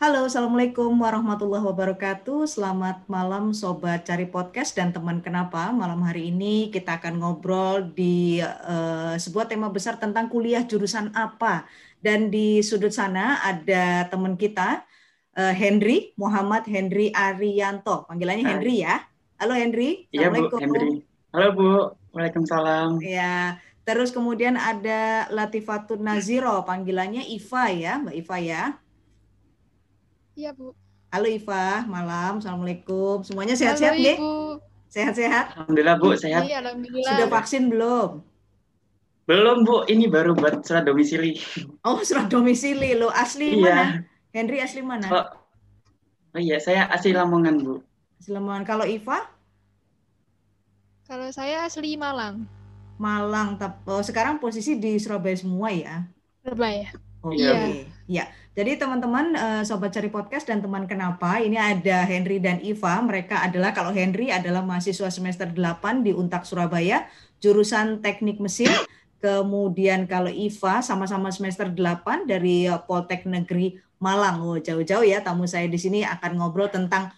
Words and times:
Halo, 0.00 0.24
Assalamualaikum 0.24 0.96
warahmatullahi 0.96 1.60
wabarakatuh. 1.60 2.48
Selamat 2.48 3.04
malam 3.04 3.52
Sobat 3.52 4.08
Cari 4.08 4.24
Podcast 4.24 4.72
dan 4.72 4.96
teman 4.96 5.20
kenapa. 5.20 5.68
Malam 5.76 6.00
hari 6.00 6.32
ini 6.32 6.72
kita 6.72 6.96
akan 6.96 7.20
ngobrol 7.20 7.84
di 7.92 8.40
uh, 8.40 9.12
sebuah 9.20 9.52
tema 9.52 9.68
besar 9.68 10.00
tentang 10.00 10.32
kuliah 10.32 10.64
jurusan 10.64 11.12
apa. 11.12 11.68
Dan 12.00 12.32
di 12.32 12.64
sudut 12.64 12.96
sana 12.96 13.44
ada 13.44 14.08
teman 14.08 14.40
kita, 14.40 14.88
uh, 15.36 15.52
Henry, 15.52 16.16
Muhammad 16.16 16.64
Henry 16.64 17.12
Arianto. 17.12 18.08
Panggilannya 18.08 18.48
Hai. 18.48 18.52
Henry 18.56 18.74
ya. 18.80 19.04
Halo 19.36 19.52
Henry. 19.52 20.08
Iya 20.16 20.32
Bu, 20.32 20.48
Henry. 20.56 21.04
Halo 21.28 21.48
Bu, 21.52 21.70
Waalaikumsalam. 22.16 23.04
Ya, 23.04 23.60
terus 23.84 24.16
kemudian 24.16 24.56
ada 24.56 25.28
Latifatun 25.28 26.00
Naziro, 26.00 26.64
panggilannya 26.64 27.20
Iva 27.28 27.68
ya, 27.68 28.00
Mbak 28.00 28.16
Iva 28.16 28.38
ya. 28.40 28.64
Iya, 30.38 30.54
Bu. 30.54 30.72
Halo 31.10 31.26
Iva, 31.26 31.82
malam. 31.90 32.38
Assalamualaikum. 32.38 33.26
Semuanya 33.26 33.58
sehat-sehat 33.58 33.98
nih? 33.98 34.16
Sehat-sehat? 34.86 35.58
Alhamdulillah, 35.58 35.96
Bu. 35.98 36.14
Sehat. 36.14 36.46
Iya, 36.46 36.62
alhamdulillah. 36.62 37.10
Sudah 37.10 37.26
vaksin 37.26 37.62
belum? 37.66 38.10
Belum, 39.26 39.58
Bu. 39.66 39.82
Ini 39.90 40.06
baru 40.06 40.38
buat 40.38 40.62
surat 40.62 40.86
domisili. 40.86 41.34
Oh, 41.82 41.98
surat 42.06 42.30
domisili. 42.30 42.94
Lo 42.94 43.10
asli 43.10 43.58
iya. 43.58 43.62
mana? 43.62 43.84
Henry 44.30 44.62
asli 44.62 44.80
mana? 44.86 45.06
Oh, 45.10 45.26
oh 46.38 46.40
iya, 46.40 46.62
saya 46.62 46.86
asli 46.94 47.10
Lamongan, 47.10 47.66
Bu. 47.66 47.82
Asli 48.22 48.30
Lamongan. 48.30 48.62
Kalau 48.62 48.86
Iva? 48.86 49.26
Kalau 51.10 51.26
saya 51.34 51.66
asli 51.66 51.98
Malang. 51.98 52.46
Malang. 53.02 53.58
Oh, 53.82 53.98
sekarang 53.98 54.38
posisi 54.38 54.78
di 54.78 54.94
Surabaya 55.02 55.34
semua 55.34 55.74
ya? 55.74 56.06
Surabaya. 56.46 56.94
Iya. 57.28 57.52
Okay. 57.52 57.76
Ya. 58.08 58.24
Jadi 58.56 58.80
teman-teman 58.80 59.36
uh, 59.36 59.62
sobat 59.62 59.94
cari 59.94 60.10
podcast 60.10 60.48
dan 60.48 60.58
teman 60.58 60.88
kenapa 60.88 61.38
ini 61.38 61.60
ada 61.60 62.02
Henry 62.08 62.40
dan 62.40 62.58
Iva. 62.64 62.98
Mereka 63.04 63.46
adalah 63.46 63.70
kalau 63.76 63.92
Henry 63.94 64.32
adalah 64.32 64.64
mahasiswa 64.64 65.08
semester 65.12 65.48
8 65.52 66.02
di 66.02 66.16
Untak 66.16 66.48
Surabaya, 66.48 67.06
jurusan 67.38 68.02
Teknik 68.02 68.40
Mesin. 68.42 68.72
Kemudian 69.20 70.08
kalau 70.08 70.32
Iva 70.32 70.80
sama-sama 70.80 71.28
semester 71.28 71.68
8 71.68 72.24
dari 72.24 72.66
uh, 72.66 72.80
Poltek 72.80 73.28
Negeri 73.28 73.76
Malang. 74.00 74.40
Oh, 74.40 74.56
jauh-jauh 74.56 75.04
ya 75.04 75.20
tamu 75.20 75.44
saya 75.44 75.68
di 75.68 75.76
sini 75.76 76.00
akan 76.02 76.40
ngobrol 76.40 76.72
tentang 76.72 77.12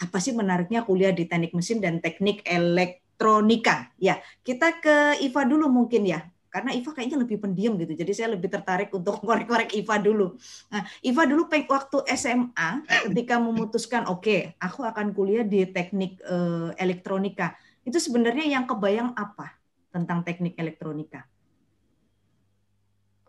apa 0.00 0.18
sih 0.18 0.32
menariknya 0.34 0.82
kuliah 0.82 1.12
di 1.12 1.28
Teknik 1.28 1.52
Mesin 1.52 1.78
dan 1.78 2.00
Teknik 2.00 2.42
Elektronika. 2.48 3.92
Ya, 4.00 4.18
kita 4.42 4.80
ke 4.80 5.20
Iva 5.22 5.44
dulu 5.44 5.68
mungkin 5.68 6.08
ya 6.08 6.31
karena 6.52 6.76
Iva 6.76 6.92
kayaknya 6.92 7.18
lebih 7.24 7.40
pendiam 7.40 7.80
gitu. 7.80 7.96
Jadi 7.96 8.12
saya 8.12 8.28
lebih 8.36 8.52
tertarik 8.52 8.92
untuk 8.92 9.18
korek-korek 9.26 9.72
Iva 9.72 9.96
dulu. 9.96 10.36
Nah, 10.68 10.84
Iva 11.00 11.24
dulu 11.24 11.48
waktu 11.48 11.98
SMA 12.12 12.68
ketika 13.08 13.40
memutuskan 13.40 14.04
oke, 14.04 14.20
okay, 14.20 14.40
aku 14.60 14.84
akan 14.84 15.16
kuliah 15.16 15.48
di 15.48 15.64
teknik 15.64 16.20
uh, 16.28 16.76
elektronika. 16.76 17.56
Itu 17.82 17.96
sebenarnya 17.96 18.44
yang 18.44 18.68
kebayang 18.68 19.16
apa 19.16 19.56
tentang 19.88 20.20
teknik 20.22 20.54
elektronika? 20.60 21.24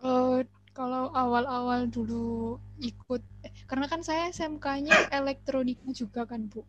Uh, 0.04 0.44
kalau 0.76 1.08
awal-awal 1.16 1.88
dulu 1.88 2.60
ikut, 2.84 3.24
eh, 3.48 3.54
karena 3.72 3.88
kan 3.88 4.04
saya 4.04 4.28
SMK-nya 4.36 5.16
elektronika 5.16 5.88
juga 5.96 6.28
kan 6.28 6.52
Bu. 6.52 6.68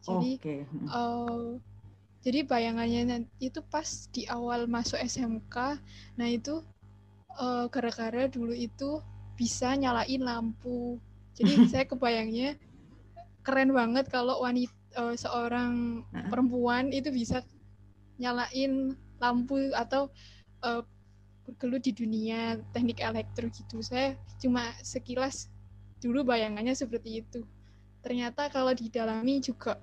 Jadi 0.00 0.30
okay. 0.38 0.60
uh, 0.88 1.58
jadi 2.20 2.44
bayangannya 2.44 3.24
itu 3.40 3.64
pas 3.72 4.08
di 4.12 4.28
awal 4.28 4.68
masuk 4.68 5.00
SMK 5.00 5.80
nah 6.20 6.28
itu 6.28 6.60
uh, 7.40 7.66
gara-gara 7.72 8.28
dulu 8.28 8.52
itu 8.52 9.00
bisa 9.40 9.72
nyalain 9.72 10.20
lampu. 10.20 11.00
Jadi 11.32 11.64
saya 11.72 11.84
kebayangnya 11.88 12.60
keren 13.40 13.72
banget 13.72 14.12
kalau 14.12 14.44
wanita 14.44 14.76
uh, 15.00 15.16
seorang 15.16 16.04
perempuan 16.28 16.92
itu 16.92 17.08
bisa 17.08 17.40
nyalain 18.20 18.92
lampu 19.16 19.72
atau 19.72 20.12
uh, 20.60 20.84
bergelut 21.48 21.80
di 21.80 21.96
dunia 21.96 22.60
teknik 22.76 23.00
elektro 23.00 23.48
gitu. 23.48 23.80
Saya 23.80 24.20
cuma 24.36 24.76
sekilas 24.84 25.48
dulu 26.04 26.28
bayangannya 26.28 26.76
seperti 26.76 27.24
itu. 27.24 27.40
Ternyata 28.04 28.52
kalau 28.52 28.76
didalami 28.76 29.40
juga 29.40 29.80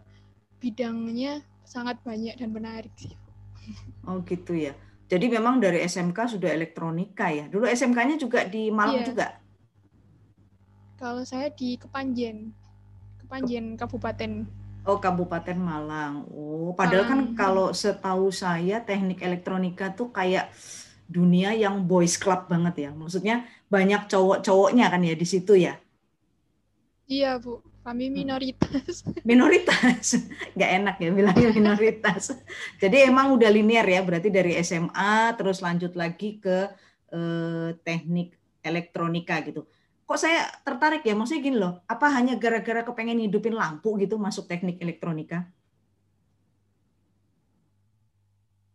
bidangnya 0.57 1.41
sangat 1.67 1.99
banyak 2.07 2.39
dan 2.39 2.49
menarik 2.55 2.95
sih. 2.95 3.11
Oh 4.07 4.23
gitu 4.23 4.55
ya. 4.55 4.71
Jadi 5.11 5.27
memang 5.27 5.59
dari 5.59 5.83
SMK 5.83 6.39
sudah 6.39 6.51
elektronika 6.51 7.27
ya. 7.27 7.51
Dulu 7.51 7.67
SMK-nya 7.67 8.15
juga 8.15 8.47
di 8.47 8.71
Malang 8.71 9.03
iya. 9.03 9.07
juga. 9.07 9.27
Kalau 10.95 11.23
saya 11.27 11.51
di 11.51 11.75
Kepanjen. 11.75 12.51
Kepanjen 13.23 13.75
Kabupaten. 13.75 14.47
Oh, 14.87 14.99
Kabupaten 14.99 15.59
Malang. 15.59 16.23
Oh, 16.31 16.71
padahal 16.71 17.05
kan 17.07 17.19
kalau 17.35 17.75
setahu 17.75 18.31
saya 18.31 18.79
teknik 18.83 19.19
elektronika 19.19 19.91
tuh 19.91 20.15
kayak 20.15 20.51
dunia 21.07 21.55
yang 21.55 21.83
boys 21.83 22.15
club 22.15 22.47
banget 22.47 22.87
ya. 22.87 22.89
Maksudnya 22.95 23.47
banyak 23.67 24.07
cowok-cowoknya 24.07 24.87
kan 24.87 25.03
ya 25.03 25.15
di 25.15 25.27
situ 25.27 25.59
ya. 25.59 25.75
Iya, 27.07 27.39
Bu. 27.39 27.63
Kami 27.87 28.11
hmm. 28.11 28.15
minoritas. 28.19 29.07
Minoritas, 29.29 30.19
nggak 30.59 30.71
enak 30.83 30.95
ya 30.99 31.09
bilangnya 31.15 31.49
minoritas. 31.55 32.35
Jadi 32.83 33.07
emang 33.07 33.31
udah 33.31 33.47
linear 33.47 33.87
ya, 33.87 34.03
berarti 34.03 34.27
dari 34.27 34.59
SMA 34.59 35.31
terus 35.39 35.63
lanjut 35.63 35.95
lagi 35.95 36.43
ke 36.43 36.67
eh, 37.15 37.69
teknik 37.87 38.35
elektronika 38.59 39.39
gitu. 39.47 39.63
Kok 40.03 40.19
saya 40.19 40.51
tertarik 40.67 41.07
ya, 41.07 41.15
maksudnya 41.15 41.41
gini 41.47 41.57
loh, 41.59 41.79
apa 41.87 42.11
hanya 42.11 42.35
gara-gara 42.35 42.83
kepengen 42.83 43.23
hidupin 43.23 43.55
lampu 43.55 43.95
gitu 44.03 44.19
masuk 44.19 44.51
teknik 44.51 44.83
elektronika? 44.83 45.47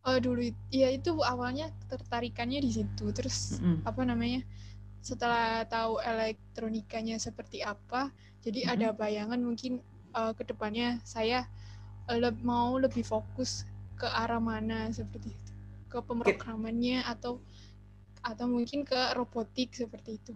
Oh 0.09 0.16
dulu, 0.16 0.49
ya 0.72 0.88
itu 0.88 1.12
awalnya 1.20 1.69
tertarikannya 1.93 2.64
di 2.64 2.81
situ. 2.81 3.04
Terus 3.12 3.60
mm 3.60 3.64
-hmm. 3.64 3.76
apa 3.84 4.03
namanya? 4.09 4.41
Setelah 5.02 5.66
tahu 5.66 5.98
elektronikanya 5.98 7.18
seperti 7.18 7.60
apa, 7.66 8.14
jadi 8.40 8.64
hmm. 8.64 8.72
ada 8.72 8.88
bayangan 8.94 9.40
mungkin 9.42 9.82
uh, 10.14 10.30
ke 10.30 10.46
depannya 10.46 11.02
saya 11.02 11.50
le 12.06 12.30
mau 12.42 12.78
lebih 12.78 13.02
fokus 13.02 13.66
ke 13.98 14.06
arah 14.06 14.38
mana 14.38 14.90
seperti 14.94 15.34
itu. 15.34 15.52
Ke 15.90 15.98
pemrogramannya 16.00 17.02
atau 17.02 17.42
atau 18.22 18.46
mungkin 18.46 18.86
ke 18.86 19.18
robotik 19.18 19.74
seperti 19.74 20.22
itu. 20.22 20.34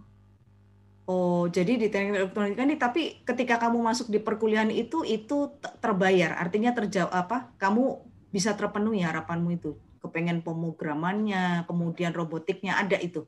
Oh, 1.07 1.47
jadi 1.47 1.79
di 1.79 1.87
teknik 1.87 2.19
elektronika 2.19 2.67
ini 2.67 2.75
tapi 2.75 3.23
ketika 3.23 3.63
kamu 3.63 3.79
masuk 3.79 4.11
di 4.11 4.19
perkuliahan 4.19 4.75
itu 4.75 5.07
itu 5.07 5.55
terbayar, 5.79 6.35
artinya 6.35 6.75
terjawab 6.75 7.15
apa? 7.15 7.55
Kamu 7.63 8.03
bisa 8.35 8.59
terpenuhi 8.59 9.07
harapanmu 9.07 9.55
itu. 9.55 9.79
Kepengen 10.03 10.43
pemrogramannya, 10.43 11.63
kemudian 11.71 12.11
robotiknya 12.11 12.83
ada 12.83 12.99
itu. 12.99 13.23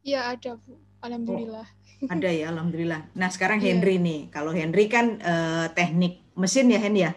Iya, 0.00 0.32
ada, 0.32 0.56
Bu. 0.56 0.80
Alhamdulillah. 1.00 1.64
Oh, 1.64 2.12
ada 2.12 2.28
ya, 2.28 2.48
alhamdulillah. 2.52 3.12
Nah, 3.16 3.28
sekarang 3.32 3.60
yeah. 3.60 3.76
Henry 3.76 3.96
nih. 4.00 4.28
Kalau 4.32 4.52
Henry 4.52 4.88
kan 4.88 5.20
uh, 5.20 5.66
teknik 5.72 6.24
mesin 6.36 6.72
ya, 6.72 6.80
Hen 6.80 6.96
ya? 6.96 7.12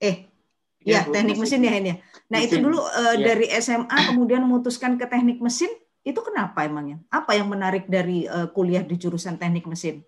Eh, 0.00 0.28
ya, 0.84 1.04
ya 1.04 1.12
teknik 1.12 1.36
mesin, 1.40 1.60
mesin 1.60 1.68
ya, 1.68 1.72
Hen 1.72 1.84
ya. 1.84 1.96
Nah, 2.28 2.40
mesin. 2.40 2.48
itu 2.48 2.56
dulu 2.64 2.80
uh, 2.80 3.16
ya. 3.16 3.24
dari 3.24 3.46
SMA 3.60 3.98
kemudian 4.12 4.40
memutuskan 4.44 4.96
ke 4.96 5.04
teknik 5.08 5.40
mesin, 5.40 5.72
itu 6.04 6.20
kenapa 6.20 6.64
emangnya? 6.64 7.00
Apa 7.08 7.36
yang 7.36 7.48
menarik 7.48 7.88
dari 7.88 8.28
uh, 8.28 8.48
kuliah 8.52 8.84
di 8.84 8.96
jurusan 9.00 9.40
teknik 9.40 9.64
mesin? 9.64 10.04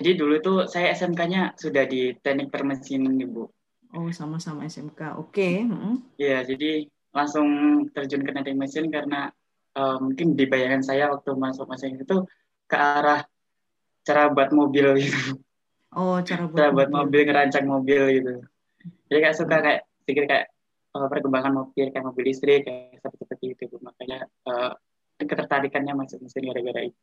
Jadi 0.00 0.16
dulu 0.16 0.32
itu 0.40 0.52
saya 0.68 0.96
SMK-nya 0.96 1.60
sudah 1.60 1.84
di 1.84 2.16
teknik 2.16 2.48
permesinan, 2.48 3.20
Ibu. 3.20 3.44
Oh, 3.96 4.08
sama-sama 4.12 4.64
SMK. 4.64 5.20
Oke. 5.20 5.64
Okay. 5.64 5.68
Iya, 6.16 6.44
jadi 6.48 6.88
langsung 7.12 7.48
terjun 7.92 8.24
ke 8.24 8.32
teknik 8.32 8.56
mesin 8.56 8.88
karena 8.88 9.28
uh, 9.80 9.96
mungkin 9.96 10.36
di 10.36 10.44
bayangan 10.44 10.84
saya 10.84 11.08
waktu 11.08 11.32
masuk 11.32 11.64
mesin 11.72 11.96
itu 11.96 12.28
ke 12.68 12.76
arah 12.76 13.24
cara 14.04 14.28
buat 14.28 14.52
mobil 14.52 15.00
gitu. 15.00 15.40
Oh, 15.96 16.20
cara 16.22 16.46
buat, 16.46 16.60
cara 16.60 16.70
buat 16.70 16.88
mobil. 16.92 17.00
mobil 17.08 17.20
ngerancang 17.26 17.66
mobil 17.66 18.02
gitu. 18.20 18.32
Jadi 19.08 19.18
kayak 19.24 19.36
suka 19.36 19.56
kayak 19.58 19.80
pikir 20.04 20.24
kayak 20.28 20.46
uh, 20.94 21.08
perkembangan 21.08 21.52
mobil 21.56 21.90
kayak 21.90 22.04
mobil 22.04 22.24
listrik 22.28 22.68
kayak 22.68 23.00
seperti 23.00 23.56
itu. 23.56 23.64
Makanya 23.80 24.28
uh, 24.46 24.76
ketertarikannya 25.18 25.96
masuk 25.96 26.22
mesin 26.22 26.46
gara-gara 26.46 26.80
itu. 26.86 27.00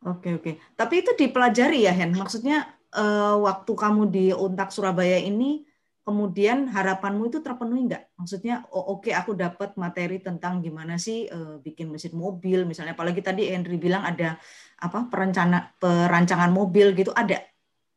Oke 0.00 0.32
oke. 0.40 0.50
Tapi 0.74 0.94
itu 1.04 1.12
dipelajari 1.12 1.84
ya 1.84 1.92
Hen. 1.92 2.16
Maksudnya 2.16 2.66
uh, 2.96 3.36
waktu 3.44 3.72
kamu 3.76 4.02
di 4.08 4.24
Untak 4.32 4.72
Surabaya 4.72 5.20
ini 5.20 5.62
kemudian 6.10 6.66
harapanmu 6.66 7.30
itu 7.30 7.38
terpenuhi 7.38 7.86
nggak? 7.86 8.18
Maksudnya, 8.18 8.66
oh, 8.74 8.98
oke 8.98 9.06
okay, 9.06 9.14
aku 9.14 9.38
dapat 9.38 9.78
materi 9.78 10.18
tentang 10.18 10.58
gimana 10.58 10.98
sih 10.98 11.30
uh, 11.30 11.62
bikin 11.62 11.86
mesin 11.86 12.18
mobil, 12.18 12.66
misalnya 12.66 12.98
apalagi 12.98 13.22
tadi 13.22 13.46
Henry 13.46 13.78
bilang 13.78 14.02
ada 14.02 14.34
apa 14.82 15.06
perencana 15.06 15.70
perancangan 15.78 16.50
mobil 16.50 16.98
gitu 16.98 17.14
ada? 17.14 17.38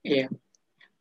Iya, 0.05 0.29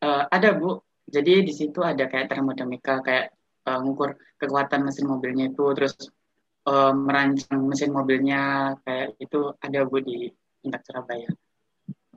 uh, 0.01 0.25
ada 0.33 0.57
bu. 0.57 0.81
Jadi 1.05 1.45
di 1.45 1.53
situ 1.53 1.85
ada 1.85 2.09
kayak 2.09 2.33
termodinamika, 2.33 3.05
kayak 3.05 3.37
uh, 3.69 3.77
ngukur 3.85 4.17
kekuatan 4.41 4.89
mesin 4.89 5.05
mobilnya 5.05 5.53
itu, 5.53 5.65
terus 5.77 5.93
uh, 6.65 6.97
merancang 6.97 7.61
mesin 7.69 7.93
mobilnya 7.93 8.73
kayak 8.89 9.21
itu 9.21 9.53
ada 9.61 9.85
bu 9.85 10.01
di 10.01 10.33
Untak 10.65 10.81
Surabaya. 10.89 11.29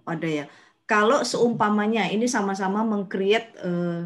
Ada 0.07 0.29
ya. 0.31 0.45
Kalau 0.87 1.25
seumpamanya 1.27 2.07
ini 2.13 2.29
sama-sama 2.29 2.85
mengcreate 2.85 3.51
uh, 3.59 4.05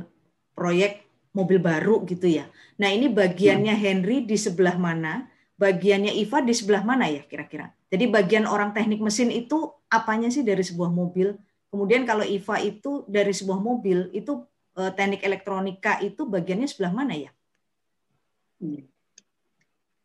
proyek 0.60 1.08
mobil 1.32 1.64
baru 1.64 2.04
gitu 2.04 2.28
ya. 2.28 2.52
Nah 2.76 2.92
ini 2.92 3.08
bagiannya 3.08 3.72
hmm. 3.72 3.84
Henry 3.88 4.18
di 4.28 4.36
sebelah 4.36 4.76
mana, 4.76 5.32
bagiannya 5.56 6.12
Iva 6.20 6.44
di 6.44 6.52
sebelah 6.52 6.84
mana 6.84 7.08
ya 7.08 7.24
kira-kira? 7.24 7.72
Jadi 7.88 8.12
bagian 8.12 8.44
orang 8.44 8.76
teknik 8.76 9.00
mesin 9.00 9.32
itu 9.32 9.72
apanya 9.88 10.28
sih 10.28 10.44
dari 10.44 10.62
sebuah 10.62 10.92
mobil? 10.92 11.40
Kemudian 11.72 12.04
kalau 12.04 12.28
Iva 12.28 12.60
itu 12.60 13.08
dari 13.08 13.32
sebuah 13.32 13.64
mobil 13.64 14.12
itu 14.12 14.44
uh, 14.76 14.92
teknik 14.92 15.24
elektronika 15.24 16.04
itu 16.04 16.28
bagiannya 16.28 16.68
sebelah 16.68 16.92
mana 16.92 17.16
ya? 17.16 17.32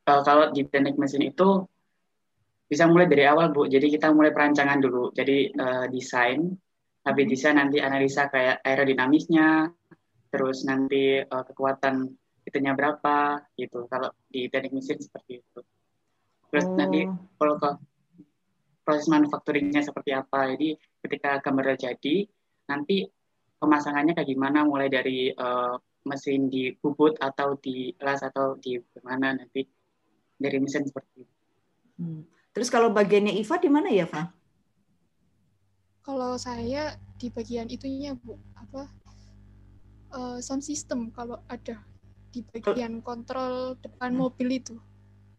Kalau 0.07 0.55
di 0.55 0.63
teknik 0.69 0.95
mesin 0.95 1.27
itu 1.27 1.67
bisa 2.69 2.89
mulai 2.89 3.09
dari 3.09 3.25
awal 3.29 3.53
bu. 3.53 3.67
Jadi 3.69 3.93
kita 3.93 4.13
mulai 4.13 4.31
perancangan 4.33 4.81
dulu. 4.81 5.13
Jadi 5.13 5.53
uh, 5.57 5.87
desain, 5.89 6.53
habis 7.05 7.27
desain 7.29 7.57
nanti 7.57 7.81
analisa 7.81 8.29
kayak 8.29 8.65
aerodinamisnya, 8.65 9.73
terus 10.35 10.67
nanti 10.67 11.23
uh, 11.23 11.45
kekuatan 11.47 12.11
itunya 12.43 12.75
berapa 12.75 13.47
gitu. 13.55 13.87
Kalau 13.87 14.11
di 14.27 14.51
teknik 14.51 14.83
mesin 14.83 14.99
seperti 14.99 15.39
itu. 15.39 15.61
Terus 16.51 16.67
oh. 16.67 16.75
nanti 16.75 17.07
kalau 17.39 17.55
ke 17.63 17.71
proses 18.83 19.07
manufacturingnya 19.07 19.87
seperti 19.87 20.11
apa. 20.11 20.51
Jadi 20.51 20.75
ketika 21.07 21.39
gambar 21.39 21.79
jadi, 21.79 22.27
nanti 22.67 23.07
pemasangannya 23.63 24.19
kayak 24.19 24.29
gimana 24.29 24.67
mulai 24.67 24.91
dari 24.91 25.31
uh, 25.31 25.79
mesin 26.05 26.51
di 26.51 26.75
bubut 26.75 27.17
atau 27.23 27.57
di 27.57 27.95
las 28.03 28.21
atau 28.27 28.59
di 28.59 28.77
mana 29.07 29.39
nanti 29.39 29.63
dari 30.35 30.59
mesin 30.59 30.83
seperti 30.85 31.23
itu. 31.23 31.35
Hmm. 32.03 32.27
Terus 32.51 32.69
kalau 32.75 32.91
bagiannya 32.91 33.39
Iva 33.39 33.57
di 33.63 33.71
mana 33.71 33.89
ya, 33.89 34.05
Fa? 34.05 34.35
Kalau 36.05 36.37
saya 36.37 36.99
di 37.17 37.33
bagian 37.33 37.71
itunya, 37.73 38.13
Bu, 38.13 38.37
apa? 38.53 39.04
Uh, 40.15 40.39
sound 40.39 40.63
system 40.63 41.11
kalau 41.11 41.43
ada 41.51 41.83
di 42.31 42.47
bagian 42.47 43.03
kontrol 43.03 43.75
depan 43.83 44.15
hmm. 44.15 44.21
mobil 44.23 44.49
itu. 44.63 44.75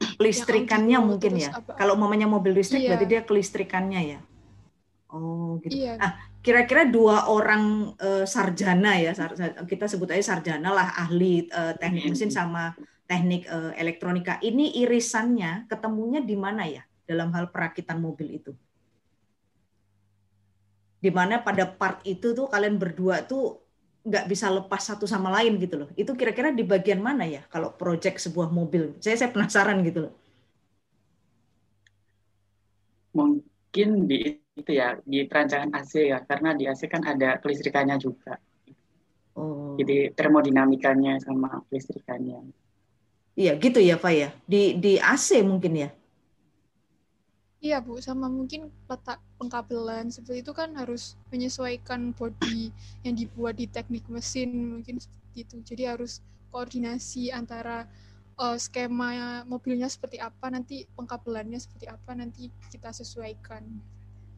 Listrikannya 0.23 0.99
mungkin 0.99 1.39
ya. 1.39 1.55
Apa? 1.55 1.79
Kalau 1.79 1.95
mamanya 1.95 2.27
mobil 2.27 2.51
listrik 2.51 2.83
iya. 2.83 2.91
berarti 2.91 3.07
dia 3.07 3.21
kelistrikannya 3.23 4.01
ya. 4.03 4.19
Oh, 5.15 5.63
gitu. 5.63 5.79
Iya. 5.79 5.95
Ah, 5.95 6.13
kira-kira 6.43 6.83
dua 6.83 7.31
orang 7.31 7.95
uh, 7.95 8.27
sarjana 8.27 8.99
ya, 8.99 9.15
sar 9.15 9.31
kita 9.63 9.87
sebut 9.87 10.11
aja 10.11 10.35
sarjana 10.35 10.75
lah 10.75 10.91
ahli 11.07 11.47
uh, 11.55 11.71
teknik 11.79 12.11
mesin 12.11 12.27
sama 12.27 12.75
teknik 13.07 13.47
uh, 13.47 13.71
elektronika. 13.79 14.43
Ini 14.43 14.75
irisannya 14.83 15.71
ketemunya 15.71 16.19
di 16.19 16.35
mana 16.35 16.67
ya? 16.67 16.83
dalam 17.05 17.29
hal 17.37 17.53
perakitan 17.53 18.01
mobil 18.01 18.41
itu. 18.41 18.51
Di 20.99 21.13
mana 21.13 21.37
pada 21.45 21.69
part 21.69 22.01
itu 22.01 22.33
tuh 22.33 22.49
kalian 22.49 22.81
berdua 22.81 23.21
tuh 23.29 23.61
nggak 24.05 24.25
bisa 24.29 24.53
lepas 24.53 24.85
satu 24.85 25.09
sama 25.09 25.33
lain 25.41 25.57
gitu 25.57 25.81
loh. 25.81 25.89
Itu 25.97 26.13
kira-kira 26.13 26.53
di 26.53 26.61
bagian 26.61 27.01
mana 27.01 27.25
ya 27.25 27.41
kalau 27.49 27.73
proyek 27.73 28.21
sebuah 28.21 28.53
mobil? 28.53 28.93
Saya 29.01 29.17
saya 29.17 29.33
penasaran 29.33 29.81
gitu 29.81 30.07
loh. 30.07 30.13
Mungkin 33.17 34.05
di 34.05 34.37
itu 34.55 34.71
ya 34.71 34.95
di 35.03 35.25
perancangan 35.27 35.73
AC 35.75 35.93
ya 36.07 36.21
karena 36.23 36.55
di 36.55 36.63
AC 36.69 36.85
kan 36.87 37.01
ada 37.03 37.41
kelistrikannya 37.41 37.97
juga. 37.97 38.37
Oh. 39.35 39.75
Jadi 39.75 40.13
termodinamikanya 40.15 41.19
sama 41.19 41.65
kelistrikannya. 41.67 42.45
Iya 43.35 43.59
gitu 43.59 43.83
ya 43.83 43.99
Pak 43.99 44.13
ya. 44.15 44.29
Di 44.47 44.79
di 44.79 44.95
AC 44.95 45.43
mungkin 45.43 45.73
ya. 45.75 45.89
Iya 47.65 47.81
Bu, 47.81 47.97
sama 47.97 48.29
mungkin 48.29 48.69
letak 48.85 49.17
pengkabelan 49.41 50.13
seperti 50.13 50.45
itu 50.45 50.53
kan 50.53 50.77
harus 50.77 51.17
menyesuaikan 51.33 52.13
body 52.13 52.69
yang 53.01 53.17
dibuat 53.17 53.57
di 53.57 53.65
teknik 53.65 54.05
mesin 54.05 54.77
mungkin 54.77 55.01
seperti 55.01 55.33
itu. 55.41 55.55
Jadi 55.65 55.83
harus 55.89 56.21
koordinasi 56.53 57.33
antara 57.33 57.89
uh, 58.37 58.53
skema 58.61 59.41
mobilnya 59.49 59.89
seperti 59.89 60.21
apa, 60.21 60.53
nanti 60.53 60.85
pengkabelannya 60.93 61.57
seperti 61.57 61.89
apa, 61.89 62.13
nanti 62.13 62.53
kita 62.69 62.93
sesuaikan. 62.93 63.65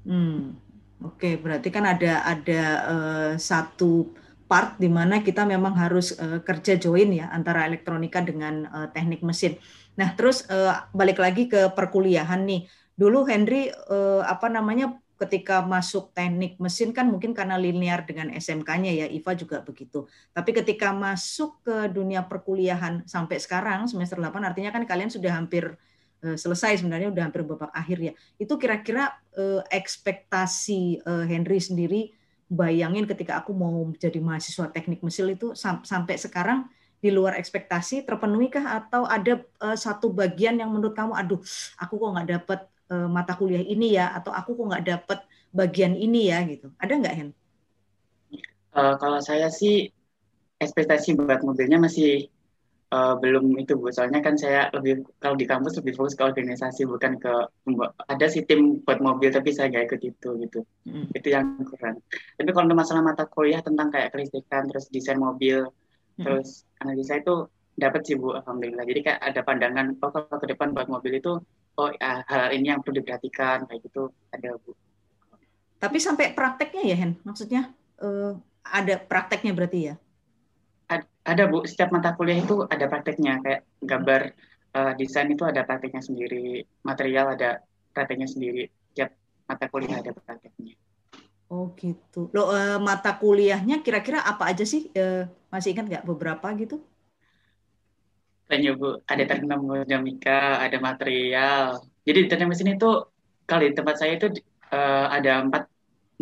Hmm, 0.07 0.55
oke, 1.03 1.19
okay. 1.19 1.33
berarti 1.35 1.67
kan 1.67 1.83
ada 1.83 2.23
ada 2.23 2.63
uh, 2.87 3.31
satu 3.35 4.07
part 4.47 4.79
di 4.79 4.87
mana 4.87 5.19
kita 5.19 5.43
memang 5.43 5.75
harus 5.75 6.15
uh, 6.15 6.39
kerja 6.39 6.79
join 6.79 7.11
ya 7.11 7.27
antara 7.35 7.67
elektronika 7.67 8.23
dengan 8.23 8.71
uh, 8.71 8.87
teknik 8.87 9.19
mesin. 9.19 9.59
Nah, 9.99 10.15
terus 10.15 10.47
uh, 10.47 10.87
balik 10.95 11.19
lagi 11.19 11.51
ke 11.51 11.75
perkuliahan 11.75 12.47
nih 12.47 12.86
dulu 12.97 13.29
Henry 13.29 13.69
eh, 13.69 14.23
apa 14.25 14.49
namanya 14.49 14.97
ketika 15.17 15.65
masuk 15.65 16.13
teknik 16.13 16.61
mesin 16.61 16.93
kan 16.93 17.09
mungkin 17.09 17.33
karena 17.33 17.57
linear 17.57 18.05
dengan 18.05 18.29
SMK-nya 18.29 18.91
ya 18.93 19.07
Iva 19.09 19.33
juga 19.33 19.65
begitu. 19.65 20.05
Tapi 20.29 20.53
ketika 20.53 20.93
masuk 20.93 21.61
ke 21.65 21.89
dunia 21.89 22.21
perkuliahan 22.25 23.05
sampai 23.09 23.41
sekarang 23.41 23.89
semester 23.89 24.21
8 24.21 24.29
artinya 24.45 24.69
kan 24.69 24.85
kalian 24.85 25.09
sudah 25.09 25.33
hampir 25.33 25.73
eh, 26.21 26.37
selesai 26.37 26.81
sebenarnya 26.81 27.09
udah 27.09 27.23
hampir 27.29 27.41
babak 27.45 27.73
akhir 27.73 27.97
ya. 28.01 28.13
Itu 28.37 28.61
kira-kira 28.61 29.13
eh, 29.33 29.61
ekspektasi 29.73 31.01
eh, 31.01 31.25
Henry 31.25 31.57
sendiri 31.61 32.13
bayangin 32.47 33.03
ketika 33.03 33.43
aku 33.43 33.51
mau 33.51 33.91
jadi 33.99 34.23
mahasiswa 34.23 34.71
teknik 34.71 35.03
mesin 35.03 35.35
itu 35.35 35.51
sam 35.51 35.83
sampai 35.83 36.15
sekarang 36.15 36.71
di 36.97 37.13
luar 37.13 37.37
ekspektasi 37.37 38.07
terpenuhikah 38.07 38.65
atau 38.81 39.05
ada 39.05 39.43
uh, 39.61 39.77
satu 39.77 40.09
bagian 40.09 40.57
yang 40.57 40.73
menurut 40.73 40.97
kamu 40.97 41.13
aduh 41.13 41.37
aku 41.77 41.93
kok 41.99 42.09
nggak 42.15 42.29
dapat 42.39 42.59
uh, 42.91 43.07
mata 43.07 43.33
kuliah 43.35 43.63
ini 43.63 43.95
ya 43.95 44.11
atau 44.15 44.31
aku 44.31 44.55
kok 44.57 44.67
nggak 44.73 44.85
dapet 44.85 45.19
bagian 45.51 45.93
ini 45.95 46.31
ya 46.31 46.43
gitu 46.43 46.71
ada 46.77 46.93
nggak 46.93 47.15
Hen? 47.15 47.29
Uh, 48.75 48.93
kalau 48.99 49.19
saya 49.23 49.49
sih 49.49 49.89
ekspektasi 50.61 51.17
buat 51.17 51.41
mobilnya 51.41 51.81
masih 51.81 52.29
uh, 52.91 53.15
belum 53.19 53.55
itu 53.59 53.75
bu 53.75 53.91
soalnya 53.91 54.23
kan 54.23 54.35
saya 54.39 54.71
lebih 54.71 55.03
kalau 55.19 55.35
di 55.35 55.45
kampus 55.45 55.79
lebih 55.79 55.93
fokus 55.97 56.15
ke 56.15 56.23
organisasi 56.23 56.87
bukan 56.87 57.19
ke 57.19 57.33
ada 58.07 58.25
sih 58.29 58.43
tim 58.47 58.81
buat 58.83 58.99
mobil 59.03 59.29
tapi 59.33 59.51
saya 59.51 59.71
nggak 59.71 59.85
ikut 59.91 60.01
itu 60.03 60.29
gitu 60.47 60.59
hmm. 60.87 61.11
itu 61.13 61.27
yang 61.31 61.59
kurang 61.67 61.99
tapi 62.39 62.49
kalau 62.53 62.73
masalah 62.73 63.03
mata 63.03 63.27
kuliah 63.27 63.59
tentang 63.61 63.91
kayak 63.91 64.13
kelistrikan 64.15 64.67
terus 64.71 64.87
desain 64.89 65.19
mobil 65.19 65.67
hmm. 66.17 66.23
terus 66.23 66.63
analisa 66.79 67.19
itu 67.19 67.47
dapat 67.77 68.01
sih 68.09 68.17
bu 68.17 68.33
alhamdulillah 68.33 68.85
jadi 68.89 68.99
kayak 69.05 69.19
ada 69.21 69.41
pandangan 69.45 69.93
oh 70.01 70.09
kalau 70.09 70.37
ke 70.41 70.47
depan 70.49 70.73
buat 70.73 70.89
mobil 70.89 71.21
itu 71.21 71.37
oh 71.77 71.89
ya, 71.93 72.25
hal 72.25 72.51
ini 72.57 72.73
yang 72.73 72.81
perlu 72.81 72.99
diperhatikan 72.99 73.69
kayak 73.69 73.81
gitu 73.85 74.09
ada 74.33 74.57
bu. 74.57 74.73
Tapi 75.77 75.97
sampai 76.01 76.33
prakteknya 76.33 76.83
ya 76.89 76.95
Hen, 76.97 77.11
maksudnya 77.21 77.69
uh, 78.01 78.33
ada 78.65 78.97
prakteknya 78.97 79.53
berarti 79.53 79.93
ya? 79.93 79.95
Ada 81.27 81.43
bu, 81.51 81.67
setiap 81.67 81.91
mata 81.91 82.15
kuliah 82.15 82.39
itu 82.39 82.63
ada 82.71 82.87
prakteknya 82.87 83.43
kayak 83.43 83.61
gambar 83.83 84.21
uh, 84.73 84.93
desain 84.95 85.27
itu 85.27 85.43
ada 85.43 85.67
prakteknya 85.67 85.99
sendiri, 85.99 86.63
material 86.87 87.35
ada 87.35 87.59
prakteknya 87.91 88.31
sendiri, 88.31 88.71
setiap 88.91 89.11
mata 89.45 89.67
kuliah 89.67 89.99
ada 89.99 90.15
prakteknya. 90.15 90.79
Oh 91.47 91.75
gitu. 91.75 92.31
Lo 92.31 92.47
uh, 92.51 92.79
mata 92.79 93.15
kuliahnya 93.15 93.83
kira-kira 93.83 94.23
apa 94.23 94.47
aja 94.51 94.63
sih? 94.63 94.87
Uh, 94.95 95.27
masih 95.51 95.75
ingat 95.75 95.85
nggak 95.87 96.05
beberapa 96.07 96.47
gitu? 96.55 96.79
Tanya 98.47 98.71
Bu, 98.79 99.03
ada 99.03 99.23
termodinamika, 99.27 100.63
ada 100.63 100.79
material. 100.79 101.83
Jadi 102.07 102.17
di 102.23 102.27
teknik 102.31 102.55
mesin 102.55 102.79
itu 102.79 102.91
kalau 103.43 103.61
di 103.67 103.75
tempat 103.75 103.95
saya 103.99 104.15
itu 104.15 104.31
uh, 104.71 105.11
ada 105.11 105.43
empat 105.43 105.67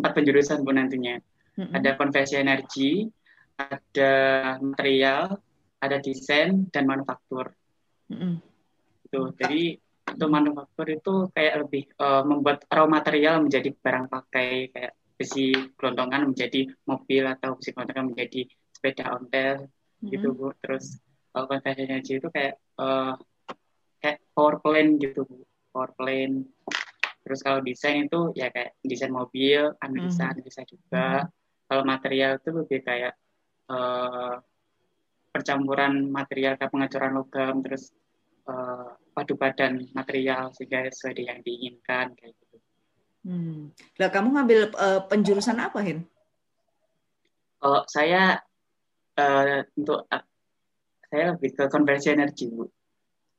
empat 0.02 0.12
penjurusan 0.12 0.66
Bu 0.66 0.74
nantinya. 0.74 1.22
Mm-hmm. 1.56 1.72
Ada 1.78 1.90
konversi 1.94 2.34
energi, 2.34 3.06
ada 3.54 4.12
material, 4.58 5.38
ada 5.78 5.96
desain 6.02 6.66
dan 6.74 6.90
manufaktur. 6.90 7.54
Mm-hmm. 8.10 8.34
Itu 9.06 9.20
jadi 9.38 9.78
untuk 10.10 10.28
manufaktur 10.30 10.86
itu 10.90 11.14
kayak 11.30 11.54
lebih 11.62 11.86
uh, 12.02 12.26
membuat 12.26 12.66
raw 12.66 12.90
material 12.90 13.38
menjadi 13.46 13.70
barang 13.70 14.10
pakai 14.10 14.74
kayak 14.74 14.92
besi 15.16 15.54
gelondongan 15.78 16.34
menjadi 16.34 16.68
mobil 16.90 17.22
atau 17.24 17.54
besi 17.56 17.70
gelondongan 17.70 18.10
menjadi 18.10 18.50
sepeda 18.74 19.14
ontel 19.14 19.70
mm-hmm. 19.70 20.10
gitu 20.10 20.26
Bu. 20.34 20.50
Terus 20.58 20.98
kalau 21.36 21.52
convention 21.52 21.84
energy 21.84 22.16
itu 22.16 22.32
kayak 22.32 22.56
uh, 22.80 23.12
kayak 24.00 24.24
power 24.32 24.56
plant 24.64 24.96
gitu 24.96 25.28
power 25.68 25.92
plant 25.92 26.48
terus 27.20 27.44
kalau 27.44 27.60
desain 27.60 28.08
itu 28.08 28.32
ya 28.32 28.48
kayak 28.48 28.72
desain 28.80 29.12
mobil 29.12 29.76
analisa 29.84 30.32
mm. 30.32 30.32
analisa 30.32 30.64
juga 30.64 31.28
mm. 31.28 31.30
kalau 31.68 31.82
material 31.84 32.40
itu 32.40 32.48
lebih 32.56 32.80
kayak 32.80 33.12
uh, 33.68 34.40
percampuran 35.28 36.08
material 36.08 36.56
kayak 36.56 36.72
pengecoran 36.72 37.12
logam 37.12 37.60
terus 37.60 37.92
uh, 38.48 38.96
padu 39.12 39.36
badan 39.36 39.84
material 39.92 40.48
sehingga 40.56 40.88
sesuai 40.88 41.20
yang 41.20 41.40
diinginkan 41.44 42.16
kayak 42.16 42.32
gitu. 42.32 42.56
Hmm. 43.26 43.74
Lah 44.00 44.08
kamu 44.08 44.28
ngambil 44.32 44.60
uh, 44.72 45.02
penjurusan 45.10 45.58
apa, 45.60 45.82
Hen? 45.82 46.08
Kalau 47.60 47.82
saya 47.90 48.40
uh, 49.18 49.60
untuk 49.76 50.08
saya 51.08 51.34
lebih 51.34 51.50
ke 51.54 51.64
konversi 51.70 52.06
energi 52.12 52.44
bu 52.50 52.64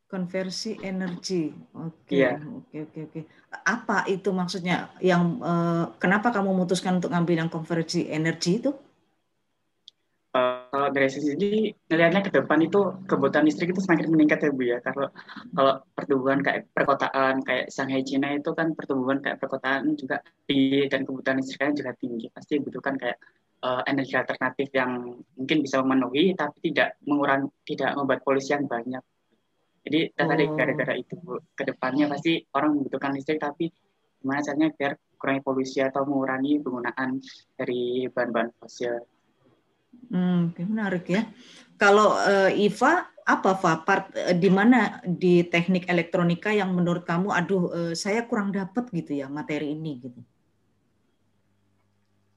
konversi 0.07 0.79
energi 0.79 1.51
oke 1.75 2.07
okay, 2.07 2.15
iya. 2.15 2.39
oke 2.39 2.67
Oke 2.67 2.83
oke 2.83 2.99
oke. 3.07 3.19
Apa 3.63 4.03
itu 4.11 4.29
maksudnya 4.35 4.91
yang 4.99 5.39
uh, 5.39 5.95
kenapa 5.97 6.35
kamu 6.35 6.51
memutuskan 6.51 6.99
untuk 6.99 7.15
ngambil 7.15 7.47
yang 7.47 7.51
konversi 7.51 8.05
energi 8.11 8.59
itu? 8.59 8.71
Uh, 10.35 10.67
kalau 10.69 10.91
dari 10.91 11.07
sisi 11.07 11.33
ini 11.33 11.71
ngelihatnya 11.87 12.27
ke 12.27 12.31
depan 12.35 12.59
itu 12.59 12.79
kebutuhan 13.07 13.47
listrik 13.47 13.71
itu 13.71 13.79
semakin 13.79 14.11
meningkat 14.11 14.43
ya 14.43 14.51
Bu 14.51 14.63
ya. 14.67 14.77
Kalau 14.83 15.07
kalau 15.55 15.73
pertumbuhan 15.95 16.43
kayak 16.43 16.67
perkotaan 16.75 17.39
kayak 17.41 17.71
Shanghai 17.71 18.03
Cina 18.03 18.35
itu 18.35 18.51
kan 18.51 18.75
pertumbuhan 18.75 19.23
kayak 19.23 19.39
perkotaan 19.39 19.95
juga 19.95 20.19
tinggi 20.45 20.91
dan 20.91 21.07
kebutuhan 21.07 21.39
listriknya 21.39 21.73
juga 21.81 21.91
tinggi. 21.95 22.27
Pasti 22.29 22.59
dibutuhkan 22.59 22.99
kayak 22.99 23.17
uh, 23.63 23.81
energi 23.87 24.15
alternatif 24.17 24.69
yang 24.73 25.21
mungkin 25.37 25.57
bisa 25.63 25.81
memenuhi 25.81 26.33
tapi 26.33 26.71
tidak 26.71 26.97
mengurangi 27.05 27.49
tidak 27.65 27.95
membuat 27.95 28.21
polusi 28.25 28.53
yang 28.53 28.65
banyak 28.65 29.03
jadi 29.87 30.11
tertarik 30.11 30.51
oh. 30.51 30.55
gara-gara 30.59 30.93
itu 30.99 31.15
ke 31.55 31.63
depannya 31.63 32.11
pasti 32.11 32.43
orang 32.51 32.75
membutuhkan 32.75 33.15
listrik 33.15 33.39
tapi 33.39 33.71
gimana 34.19 34.43
caranya 34.43 34.67
biar 34.75 34.93
kurangi 35.15 35.41
polusi 35.41 35.79
atau 35.79 36.03
mengurangi 36.03 36.59
penggunaan 36.59 37.23
dari 37.55 38.05
bahan-bahan 38.11 38.51
fosil. 38.59 38.99
Hmm, 40.11 40.51
menarik 40.59 41.07
ya. 41.07 41.23
Kalau 41.79 42.19
uh, 42.19 42.51
Iva 42.51 43.07
apa 43.27 43.51
Fa 43.55 43.79
part 43.87 44.11
uh, 44.11 44.35
di 44.35 44.51
mana 44.51 44.99
di 45.07 45.47
teknik 45.47 45.87
elektronika 45.87 46.51
yang 46.51 46.75
menurut 46.75 47.07
kamu 47.07 47.31
aduh 47.31 47.63
uh, 47.71 47.93
saya 47.95 48.27
kurang 48.27 48.51
dapat 48.51 48.91
gitu 48.91 49.15
ya 49.15 49.31
materi 49.31 49.71
ini 49.71 50.03
gitu. 50.03 50.19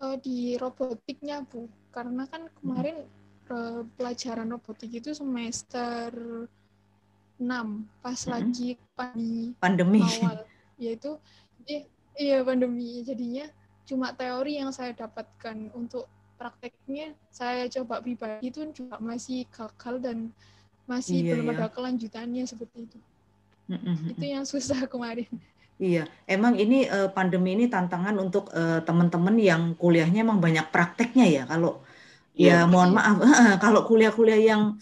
Uh, 0.00 0.16
di 0.16 0.56
robotiknya 0.56 1.44
Bu, 1.44 1.68
karena 1.92 2.24
kan 2.24 2.48
kemarin 2.56 3.04
hmm. 3.52 3.92
pelajaran 4.00 4.48
robotik 4.48 4.88
itu 4.96 5.12
semester 5.12 6.08
6 7.40 8.04
pas 8.04 8.20
hmm. 8.20 8.30
lagi 8.32 8.68
pandemi, 8.92 9.56
pandemi 9.56 10.00
awal 10.04 10.44
yaitu 10.76 11.16
eh, 11.68 11.88
iya 12.16 12.44
pandemi 12.44 13.00
jadinya 13.00 13.48
cuma 13.88 14.12
teori 14.12 14.60
yang 14.60 14.72
saya 14.72 14.92
dapatkan 14.92 15.72
untuk 15.72 16.04
prakteknya 16.36 17.16
saya 17.32 17.68
coba 17.68 18.00
pribadi 18.00 18.52
itu 18.52 18.64
juga 18.72 18.96
masih 19.00 19.48
gagal 19.52 20.00
dan 20.00 20.18
masih 20.88 21.24
iya, 21.24 21.36
belum 21.36 21.48
iya. 21.52 21.56
ada 21.56 21.66
kelanjutannya 21.68 22.44
seperti 22.48 22.88
itu 22.88 22.98
mm-hmm. 23.72 24.12
itu 24.16 24.24
yang 24.24 24.44
susah 24.52 24.84
kemarin 24.88 25.28
Iya, 25.80 26.04
emang 26.28 26.60
ini 26.60 26.84
uh, 26.84 27.08
pandemi 27.08 27.56
ini 27.56 27.64
tantangan 27.64 28.12
untuk 28.20 28.52
uh, 28.52 28.84
teman-teman 28.84 29.32
yang 29.40 29.72
kuliahnya 29.80 30.20
emang 30.28 30.36
banyak 30.36 30.68
prakteknya 30.68 31.24
ya. 31.24 31.42
Kalau 31.48 31.80
yeah. 32.36 32.68
ya 32.68 32.68
mohon 32.68 32.92
maaf, 32.92 33.16
kalau 33.64 33.88
kuliah-kuliah 33.88 34.36
yang 34.36 34.76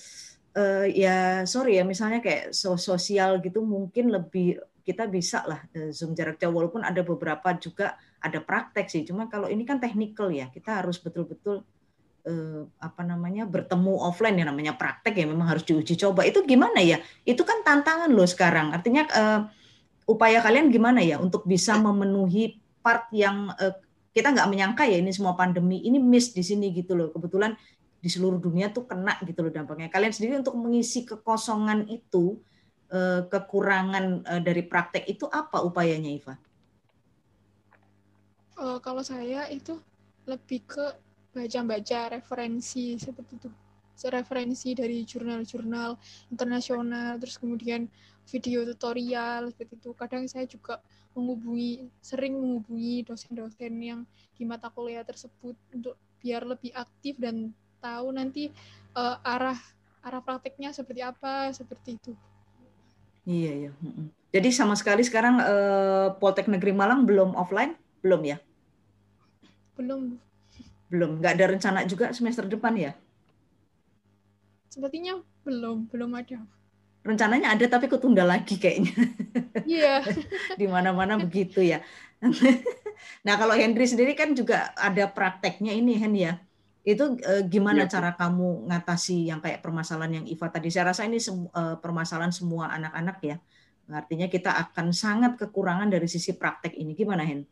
uh, 0.59 0.87
ya 0.91 1.47
sorry 1.47 1.79
ya 1.79 1.87
misalnya 1.87 2.19
kayak 2.19 2.51
so 2.51 2.75
sosial 2.75 3.39
gitu 3.39 3.63
mungkin 3.63 4.11
lebih 4.11 4.59
kita 4.83 5.07
bisa 5.07 5.47
lah 5.47 5.63
uh, 5.79 5.95
zoom 5.95 6.19
jarak 6.19 6.41
jauh 6.43 6.51
walaupun 6.51 6.83
ada 6.83 7.07
beberapa 7.07 7.55
juga 7.55 7.95
ada 8.19 8.43
praktek 8.43 8.91
sih 8.91 9.07
cuma 9.07 9.31
kalau 9.31 9.47
ini 9.47 9.63
kan 9.63 9.79
technical 9.79 10.35
ya 10.35 10.51
kita 10.51 10.83
harus 10.83 10.99
betul-betul 10.99 11.63
uh, 12.27 12.63
apa 12.83 13.03
namanya 13.07 13.47
bertemu 13.47 13.95
offline 14.03 14.35
ya 14.35 14.51
namanya 14.51 14.75
praktek 14.75 15.15
ya 15.15 15.27
memang 15.31 15.47
harus 15.47 15.63
diuji 15.63 15.95
coba 15.95 16.27
itu 16.27 16.43
gimana 16.43 16.83
ya 16.83 16.99
itu 17.23 17.47
kan 17.47 17.63
tantangan 17.63 18.11
loh 18.11 18.27
sekarang 18.27 18.75
artinya 18.75 19.07
uh, 19.13 19.41
upaya 20.09 20.41
kalian 20.41 20.73
gimana 20.73 21.05
ya 21.05 21.21
untuk 21.21 21.45
bisa 21.45 21.77
memenuhi 21.77 22.57
part 22.81 23.13
yang 23.13 23.53
uh, 23.61 23.77
kita 24.17 24.33
nggak 24.33 24.49
menyangka 24.49 24.89
ya 24.89 24.97
ini 24.99 25.13
semua 25.13 25.37
pandemi 25.37 25.85
ini 25.85 26.01
miss 26.01 26.33
di 26.33 26.41
sini 26.41 26.73
gitu 26.73 26.97
loh 26.97 27.13
kebetulan 27.13 27.55
di 27.99 28.09
seluruh 28.09 28.39
dunia 28.39 28.71
tuh 28.71 28.87
kena 28.87 29.19
gitu 29.27 29.43
loh 29.43 29.53
dampaknya. 29.53 29.91
Kalian 29.91 30.15
sendiri 30.15 30.39
untuk 30.39 30.55
mengisi 30.55 31.03
kekosongan 31.03 31.91
itu, 31.91 32.39
eh, 32.95 33.27
kekurangan 33.27 34.05
eh, 34.23 34.41
dari 34.43 34.63
praktek 34.63 35.05
itu 35.11 35.27
apa 35.27 35.63
upayanya, 35.67 36.11
Iva? 36.11 36.35
Uh, 38.59 38.83
kalau 38.83 39.07
saya 39.07 39.47
itu 39.55 39.79
lebih 40.27 40.67
ke 40.67 40.83
baca-baca 41.31 42.19
referensi 42.19 42.99
seperti 42.99 43.39
itu. 43.39 43.51
Referensi 43.99 44.75
dari 44.75 45.07
jurnal-jurnal 45.07 45.95
internasional, 46.31 47.19
terus 47.23 47.39
kemudian 47.39 47.87
video 48.29 48.69
tutorial 48.69 49.49
seperti 49.49 49.81
itu. 49.81 49.91
Kadang 49.97 50.29
saya 50.29 50.45
juga 50.45 50.85
menghubungi, 51.17 51.89
sering 52.05 52.37
menghubungi 52.37 53.09
dosen-dosen 53.09 53.75
yang 53.81 54.01
di 54.37 54.45
mata 54.45 54.69
kuliah 54.69 55.03
tersebut 55.03 55.57
untuk 55.73 55.97
biar 56.21 56.45
lebih 56.45 56.71
aktif 56.77 57.17
dan 57.17 57.51
tahu 57.81 58.13
nanti 58.13 58.51
uh, 58.95 59.17
arah 59.23 59.59
arah 60.03 60.23
prakteknya 60.23 60.71
seperti 60.71 61.03
apa 61.03 61.51
seperti 61.51 61.99
itu. 61.99 62.13
Iya 63.29 63.53
iya. 63.67 63.71
Jadi 64.33 64.49
sama 64.53 64.73
sekali 64.77 65.05
sekarang 65.05 65.41
uh, 65.41 66.17
Poltek 66.17 66.49
Negeri 66.49 66.73
Malang 66.73 67.05
belum 67.05 67.37
offline, 67.37 67.77
belum 68.01 68.23
ya? 68.25 68.37
Belum. 69.77 70.17
Belum. 70.89 71.21
Nggak 71.21 71.33
ada 71.37 71.47
rencana 71.53 71.79
juga 71.85 72.13
semester 72.17 72.49
depan 72.49 72.73
ya? 72.77 72.93
Sepertinya 74.73 75.21
belum, 75.45 75.89
belum 75.93 76.13
ada. 76.17 76.41
Rencananya 77.09 77.57
ada 77.57 77.65
tapi 77.65 77.89
ketunda 77.89 78.29
lagi 78.29 78.61
kayaknya. 78.61 78.93
Iya. 79.65 80.05
Di 80.61 80.67
mana-mana 80.69 81.17
begitu 81.17 81.65
ya. 81.65 81.81
nah 83.27 83.41
kalau 83.41 83.57
Henry 83.57 83.89
sendiri 83.89 84.13
kan 84.13 84.37
juga 84.37 84.75
ada 84.77 85.09
prakteknya 85.09 85.73
ini 85.73 85.97
Hen 85.97 86.15
ya 86.19 86.33
itu 86.89 87.05
uh, 87.21 87.45
gimana 87.45 87.85
ya. 87.85 88.01
cara 88.01 88.17
kamu 88.17 88.65
ngatasi 88.73 89.29
yang 89.29 89.45
kayak 89.45 89.61
permasalahan 89.61 90.23
yang 90.23 90.27
Iva 90.27 90.49
tadi? 90.49 90.73
Saya 90.73 90.89
rasa 90.89 91.05
ini 91.05 91.21
semu, 91.21 91.53
uh, 91.53 91.77
permasalahan 91.77 92.33
semua 92.33 92.73
anak-anak 92.73 93.19
ya. 93.21 93.37
Artinya 93.93 94.25
kita 94.33 94.57
akan 94.57 94.97
sangat 94.97 95.37
kekurangan 95.37 95.93
dari 95.93 96.09
sisi 96.09 96.33
praktek 96.33 96.73
ini. 96.81 96.97
Gimana 96.97 97.29
Hen? 97.29 97.45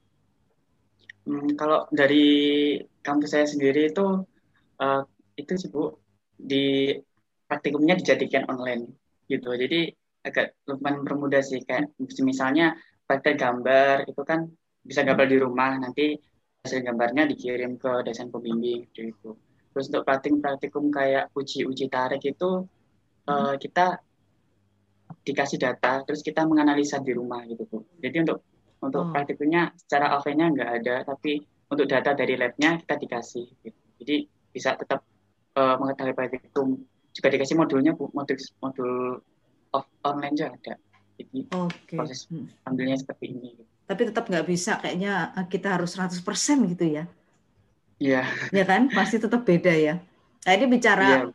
Hmm, 1.29 1.53
kalau 1.53 1.85
dari 1.93 2.81
kampus 3.05 3.37
saya 3.37 3.45
sendiri 3.45 3.93
itu 3.93 4.25
uh, 4.81 5.03
itu 5.37 5.53
sih 5.61 5.69
Bu 5.69 5.93
di 6.33 6.97
praktikumnya 7.45 8.01
dijadikan 8.01 8.49
online 8.49 8.89
gitu. 9.26 9.50
Jadi 9.52 9.90
agak 10.26 10.59
lumayan 10.66 11.06
permudah 11.06 11.42
sih 11.42 11.62
kayak 11.62 11.95
misalnya 12.23 12.75
praktek 13.06 13.38
gambar 13.38 14.11
itu 14.11 14.23
kan 14.26 14.50
bisa 14.83 15.06
gambar 15.06 15.26
di 15.30 15.38
rumah 15.38 15.78
nanti 15.78 16.18
hasil 16.66 16.83
gambarnya 16.83 17.30
dikirim 17.30 17.78
ke 17.78 18.02
dosen 18.02 18.30
pembimbing 18.35 18.90
gitu. 18.90 19.38
Terus 19.71 19.87
untuk 19.92 20.02
praktikum-praktikum 20.02 20.90
kayak 20.90 21.30
uji-uji 21.37 21.87
tarik 21.87 22.23
itu 22.26 22.66
hmm. 22.66 23.30
uh, 23.30 23.54
kita 23.54 24.02
dikasih 25.23 25.59
data, 25.59 26.02
terus 26.06 26.23
kita 26.23 26.42
menganalisa 26.47 26.99
di 27.02 27.14
rumah 27.14 27.47
gitu 27.47 27.66
bu. 27.66 27.87
Jadi 28.02 28.26
untuk 28.26 28.42
untuk 28.83 29.02
hmm. 29.06 29.12
praktikumnya 29.14 29.62
secara 29.78 30.18
offline-nya 30.18 30.47
nggak 30.54 30.71
ada, 30.83 30.97
tapi 31.06 31.38
untuk 31.71 31.87
data 31.87 32.14
dari 32.14 32.35
lab-nya 32.35 32.83
kita 32.83 32.95
dikasih. 32.99 33.47
Gitu. 33.62 33.80
Jadi 34.02 34.16
bisa 34.50 34.75
tetap 34.75 35.06
uh, 35.54 35.76
mengetahui 35.78 36.14
praktikum. 36.14 36.83
Juga 37.16 37.32
dikasih 37.32 37.56
modulnya 37.56 37.96
bu, 37.96 38.12
modul 38.12 38.37
modul 38.61 38.92
off 39.73 39.88
online 40.04 40.37
juga 40.37 40.52
ada. 40.52 40.75
Jadi 41.16 41.49
okay. 41.49 41.96
proses 41.96 42.28
hmm. 42.28 42.68
ambilnya 42.68 43.00
seperti 43.00 43.32
ini. 43.32 43.56
Tapi 43.88 44.02
tetap 44.12 44.28
nggak 44.28 44.44
bisa 44.44 44.76
kayaknya 44.85 45.32
eh, 45.32 45.46
kita 45.49 45.80
harus 45.80 45.96
100% 45.96 46.20
gitu 46.76 46.85
ya. 46.85 47.04
Iya. 47.96 48.28
Ya 48.52 48.64
kan? 48.68 48.92
Pasti 48.92 49.16
tetap 49.16 49.49
beda 49.49 49.73
ya. 49.73 50.04
Nah, 50.44 50.52
ini 50.52 50.66
bicara 50.68 51.25
yeah. 51.25 51.32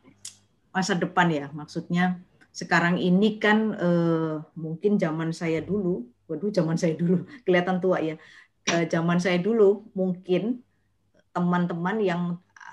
masa 0.69 0.93
depan 0.93 1.33
ya. 1.33 1.49
Maksudnya 1.49 2.21
sekarang 2.53 3.01
ini 3.01 3.41
kan 3.41 3.73
eh, 3.73 4.35
mungkin 4.53 5.01
zaman 5.01 5.33
saya 5.33 5.65
dulu, 5.65 6.05
waduh 6.29 6.53
zaman 6.53 6.77
saya 6.77 6.93
dulu 6.93 7.25
kelihatan 7.47 7.81
tua 7.81 7.97
ya. 8.05 8.15
Eh, 8.69 8.85
zaman 8.85 9.17
saya 9.17 9.41
dulu 9.41 9.89
mungkin 9.97 10.61
teman-teman 11.33 11.97
yang 12.03 12.21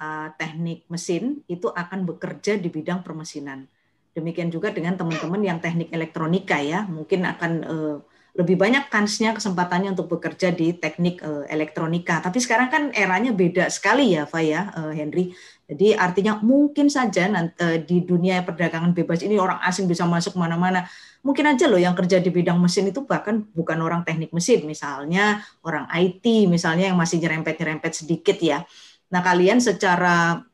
uh, 0.01 0.33
teknik 0.39 0.87
mesin 0.89 1.43
itu 1.51 1.69
akan 1.69 2.09
bekerja 2.09 2.57
di 2.57 2.71
bidang 2.71 3.03
permesinan. 3.05 3.69
Demikian 4.15 4.51
juga 4.51 4.75
dengan 4.75 4.99
teman-teman 4.99 5.39
yang 5.45 5.59
teknik 5.63 5.93
elektronika 5.95 6.59
ya, 6.59 6.87
mungkin 6.89 7.27
akan 7.27 7.53
uh, 7.67 7.97
lebih 8.39 8.55
banyak 8.55 8.87
kansnya 8.87 9.35
kesempatannya 9.35 9.99
untuk 9.99 10.15
bekerja 10.15 10.55
di 10.55 10.75
teknik 10.75 11.19
uh, 11.23 11.43
elektronika. 11.51 12.23
Tapi 12.23 12.39
sekarang 12.39 12.71
kan 12.71 12.83
eranya 12.95 13.35
beda 13.35 13.67
sekali 13.67 14.15
ya, 14.15 14.31
Pak 14.31 14.43
ya, 14.47 14.71
Henry. 14.95 15.35
Jadi 15.69 15.93
artinya 15.93 16.41
mungkin 16.41 16.89
saja 16.89 17.29
nanti, 17.29 17.61
di 17.85 18.01
dunia 18.01 18.41
perdagangan 18.41 18.97
bebas 18.97 19.21
ini 19.21 19.37
orang 19.37 19.61
asing 19.67 19.85
bisa 19.85 20.09
masuk 20.09 20.39
mana-mana. 20.41 20.89
Mungkin 21.21 21.45
aja 21.45 21.69
loh 21.69 21.77
yang 21.77 21.93
kerja 21.93 22.23
di 22.23 22.31
bidang 22.33 22.57
mesin 22.57 22.89
itu 22.89 23.05
bahkan 23.05 23.45
bukan 23.53 23.77
orang 23.85 24.01
teknik 24.01 24.33
mesin, 24.33 24.65
misalnya 24.65 25.45
orang 25.61 25.85
IT, 25.93 26.25
misalnya 26.49 26.89
yang 26.89 26.97
masih 26.97 27.21
nyerempet-nyerempet 27.21 27.93
sedikit 27.93 28.39
ya. 28.41 28.65
Nah 29.09 29.21
kalian 29.25 29.61
secara 29.61 30.45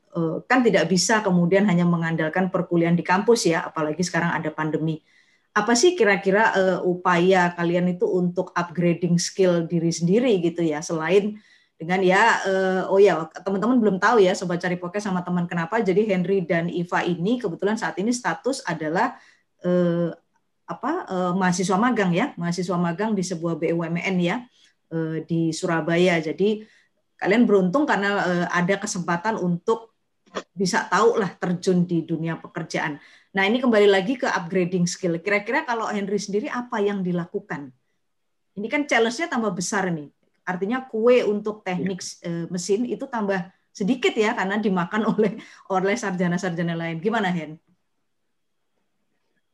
kan 0.46 0.62
tidak 0.62 0.87
bisa 0.87 1.26
kemudian 1.26 1.66
hanya 1.66 1.82
mengandalkan 1.82 2.46
perkuliahan 2.46 2.94
di 2.94 3.02
kampus 3.02 3.50
ya, 3.50 3.66
apalagi 3.66 3.99
sekarang 3.99 4.30
ada 4.30 4.46
pandemi. 4.54 5.02
Apa 5.50 5.75
sih 5.75 5.99
kira-kira 5.99 6.54
uh, 6.54 6.80
upaya 6.87 7.50
kalian 7.54 7.99
itu 7.99 8.06
untuk 8.06 8.54
upgrading 8.54 9.18
skill 9.18 9.66
diri 9.66 9.90
sendiri 9.90 10.38
gitu 10.38 10.62
ya? 10.62 10.78
Selain 10.87 11.34
dengan 11.75 11.99
ya 11.99 12.42
uh, 12.46 12.94
oh 12.94 13.02
ya 13.02 13.26
teman-teman 13.42 13.82
belum 13.82 13.96
tahu 13.99 14.23
ya 14.23 14.38
sobat 14.38 14.62
cari 14.62 14.78
podcast 14.78 15.11
sama 15.11 15.26
teman 15.26 15.50
kenapa. 15.50 15.82
Jadi 15.82 16.06
Henry 16.06 16.46
dan 16.46 16.70
Iva 16.70 17.02
ini 17.02 17.42
kebetulan 17.42 17.75
saat 17.75 17.99
ini 17.99 18.14
status 18.14 18.62
adalah 18.62 19.18
apa 20.70 20.92
mahasiswa 21.34 21.75
magang 21.75 22.14
ya, 22.14 22.30
mahasiswa 22.38 22.78
magang 22.78 23.18
di 23.18 23.26
sebuah 23.26 23.58
BUMN 23.58 24.16
ya 24.23 24.46
di 25.26 25.50
Surabaya. 25.50 26.23
Jadi 26.23 26.62
kalian 27.18 27.47
beruntung 27.47 27.87
karena 27.87 28.21
uh, 28.21 28.47
ada 28.50 28.78
kesempatan 28.78 29.38
untuk 29.38 29.94
bisa 30.50 30.90
tahu 30.90 31.23
lah 31.23 31.30
terjun 31.38 31.87
di 31.87 32.02
dunia 32.02 32.35
pekerjaan. 32.42 32.99
Nah 33.35 33.42
ini 33.47 33.62
kembali 33.62 33.87
lagi 33.87 34.18
ke 34.18 34.26
upgrading 34.26 34.87
skill. 34.87 35.18
Kira-kira 35.23 35.62
kalau 35.62 35.87
Henry 35.87 36.18
sendiri 36.18 36.50
apa 36.50 36.83
yang 36.83 37.06
dilakukan? 37.06 37.71
Ini 38.54 38.66
kan 38.71 38.87
challenge-nya 38.87 39.30
tambah 39.30 39.54
besar 39.54 39.90
nih. 39.90 40.11
Artinya 40.47 40.87
kue 40.87 41.23
untuk 41.23 41.62
teknik 41.62 42.02
uh, 42.26 42.47
mesin 42.50 42.87
itu 42.87 43.06
tambah 43.06 43.47
sedikit 43.75 44.14
ya 44.14 44.38
karena 44.38 44.59
dimakan 44.59 45.02
oleh 45.14 45.38
oleh 45.71 45.94
sarjana-sarjana 45.99 46.75
lain. 46.78 46.99
Gimana 47.02 47.30
Hen? 47.30 47.59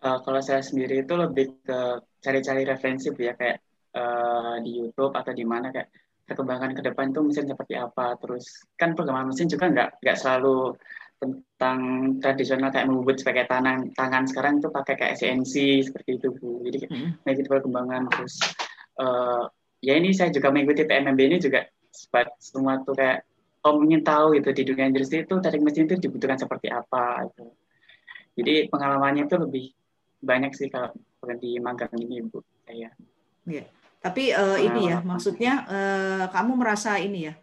Uh, 0.00 0.16
kalau 0.24 0.40
saya 0.40 0.64
sendiri 0.64 1.04
itu 1.04 1.12
lebih 1.12 1.60
ke 1.60 1.78
cari-cari 2.24 2.64
referensi 2.64 3.12
ya 3.20 3.36
kayak 3.36 3.60
uh, 3.96 4.56
di 4.64 4.80
YouTube 4.80 5.12
atau 5.12 5.32
di 5.32 5.44
mana 5.44 5.68
kayak 5.68 5.92
perkembangan 6.30 6.78
ke 6.78 6.82
depan 6.86 7.10
itu 7.10 7.20
mesin 7.26 7.50
seperti 7.50 7.74
apa. 7.74 8.14
Terus 8.22 8.62
kan 8.78 8.94
perkembangan 8.94 9.34
mesin 9.34 9.50
juga 9.50 9.66
nggak 9.66 9.90
nggak 9.98 10.16
selalu 10.16 10.78
tentang 11.20 11.78
tradisional 12.22 12.72
kayak 12.72 12.88
membubut 12.88 13.20
sebagai 13.20 13.44
tangan 13.44 13.92
tangan 13.92 14.24
sekarang 14.24 14.62
itu 14.62 14.72
pakai 14.72 14.94
kayak 14.96 15.18
CNC 15.18 15.54
seperti 15.90 16.10
itu 16.22 16.32
bu. 16.32 16.62
Jadi 16.64 16.78
hmm. 16.86 17.26
gitu 17.26 17.48
perkembangan 17.50 18.08
terus 18.08 18.38
uh, 19.02 19.44
ya 19.82 19.98
ini 19.98 20.14
saya 20.14 20.30
juga 20.30 20.48
mengikuti 20.54 20.86
PMMB 20.86 21.20
ini 21.20 21.36
juga 21.42 21.66
semua 22.38 22.78
tuh 22.86 22.94
kayak 22.94 23.26
om 23.66 23.84
ingin 23.84 24.00
tahu 24.00 24.38
gitu 24.40 24.54
di 24.56 24.62
dunia 24.64 24.88
industri 24.88 25.26
itu 25.26 25.34
teknik 25.42 25.66
mesin 25.66 25.84
itu 25.84 26.00
dibutuhkan 26.00 26.40
seperti 26.40 26.72
apa 26.72 27.28
itu. 27.28 27.44
Jadi 28.40 28.72
pengalamannya 28.72 29.28
itu 29.28 29.36
lebih 29.36 29.64
banyak 30.24 30.52
sih 30.56 30.72
kalau 30.72 30.94
di 31.36 31.60
magang 31.60 31.92
ini 32.00 32.24
bu 32.24 32.40
saya. 32.64 32.88
Iya. 33.44 33.64
Tapi 34.00 34.32
uh, 34.32 34.56
ini 34.56 34.88
ya 34.88 35.04
maksudnya 35.04 35.52
uh, 35.68 36.24
kamu 36.32 36.56
merasa 36.56 36.96
ini 36.96 37.28
ya 37.28 37.34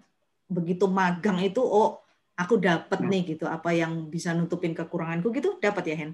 begitu 0.49 0.89
magang 0.89 1.37
itu 1.43 1.61
oh 1.61 2.01
aku 2.33 2.57
dapat 2.57 2.97
hmm. 2.97 3.09
nih 3.13 3.21
gitu 3.37 3.45
apa 3.45 3.77
yang 3.77 4.09
bisa 4.09 4.33
nutupin 4.33 4.73
kekuranganku 4.73 5.29
gitu 5.37 5.61
dapat 5.61 5.83
ya 5.93 5.95
Hen? 6.01 6.11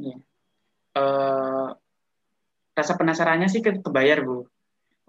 Iya. 0.00 0.16
Uh, 0.92 1.68
rasa 2.72 2.96
penasarannya 2.96 3.52
sih 3.52 3.60
kebayar 3.60 4.24
bu. 4.24 4.48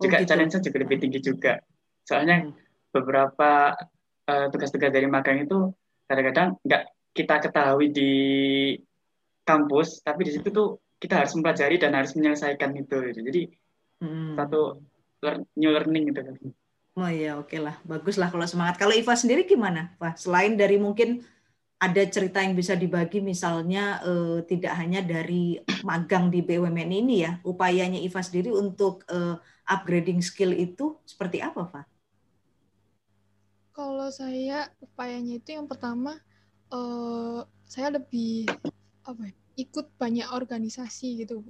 Juga 0.03 0.19
oh, 0.19 0.21
gitu. 0.23 0.29
challenge 0.35 0.59
juga 0.59 0.77
lebih 0.83 0.97
tinggi 0.99 1.19
juga. 1.23 1.63
Soalnya 2.03 2.43
hmm. 2.43 2.51
beberapa 2.91 3.79
tugas-tugas 4.23 4.91
uh, 4.91 4.95
dari 4.95 5.07
magang 5.07 5.39
itu 5.43 5.71
kadang-kadang 6.07 6.59
nggak 6.63 6.83
kita 7.15 7.35
ketahui 7.47 7.87
di 7.95 8.11
kampus, 9.47 10.03
tapi 10.03 10.27
di 10.27 10.31
situ 10.35 10.51
tuh 10.51 10.79
kita 10.99 11.23
harus 11.23 11.35
mempelajari 11.35 11.75
dan 11.79 11.95
harus 11.95 12.11
menyelesaikan 12.15 12.75
itu. 12.75 12.95
Gitu. 13.11 13.19
Jadi 13.23 13.41
hmm. 14.03 14.35
satu 14.35 14.83
new 15.55 15.71
learning 15.71 16.11
gitu 16.11 16.21
kan. 16.27 16.35
Oh 16.93 17.09
iya, 17.09 17.39
oke 17.41 17.49
okay 17.49 17.59
lah, 17.63 17.79
bagus 17.87 18.21
lah 18.21 18.29
kalau 18.29 18.45
semangat. 18.45 18.77
Kalau 18.77 18.93
Iva 18.93 19.17
sendiri 19.17 19.49
gimana, 19.49 19.97
Pak? 19.97 20.19
Selain 20.21 20.53
dari 20.53 20.77
mungkin 20.77 21.25
ada 21.81 22.03
cerita 22.05 22.39
yang 22.45 22.53
bisa 22.53 22.77
dibagi, 22.77 23.17
misalnya 23.17 23.97
eh, 24.05 24.39
tidak 24.45 24.77
hanya 24.77 25.01
dari 25.01 25.57
magang 25.81 26.29
di 26.29 26.45
BUMN 26.45 26.91
ini 26.93 27.25
ya, 27.25 27.41
upayanya 27.41 27.97
Iva 27.97 28.21
sendiri 28.21 28.53
untuk 28.53 29.01
eh, 29.09 29.35
upgrading 29.65 30.21
skill 30.21 30.53
itu 30.53 31.01
seperti 31.07 31.41
apa, 31.41 31.65
Pak? 31.65 31.85
Kalau 33.73 34.13
saya 34.13 34.69
upayanya 34.77 35.41
itu 35.41 35.57
yang 35.57 35.65
pertama, 35.65 36.21
eh, 36.69 37.41
saya 37.65 37.97
lebih 37.97 38.53
apa 39.01 39.33
ya, 39.33 39.33
ikut 39.65 39.97
banyak 39.97 40.29
organisasi 40.29 41.25
gitu 41.25 41.41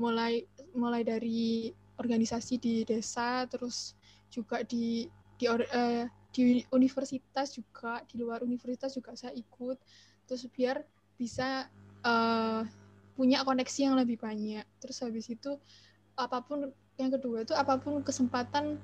mulai 0.00 0.48
mulai 0.72 1.04
dari 1.04 1.68
organisasi 2.00 2.56
di 2.56 2.74
desa 2.88 3.44
terus 3.44 3.92
juga 4.32 4.64
di 4.64 5.04
di 5.36 5.44
uh, 5.48 6.08
di 6.30 6.62
universitas 6.72 7.52
juga 7.52 8.00
di 8.06 8.16
luar 8.16 8.40
universitas 8.40 8.96
juga 8.96 9.12
saya 9.12 9.36
ikut. 9.36 9.76
Terus 10.24 10.46
biar 10.48 10.80
bisa 11.18 11.68
uh, 12.06 12.62
punya 13.18 13.44
koneksi 13.44 13.80
yang 13.90 13.96
lebih 13.98 14.16
banyak. 14.16 14.64
Terus 14.80 15.04
habis 15.04 15.28
itu 15.28 15.58
apa 16.16 16.40
pun 16.40 16.72
yang 16.96 17.10
kedua 17.12 17.44
itu 17.44 17.52
apa 17.56 17.76
pun 17.80 18.00
kesempatan 18.00 18.78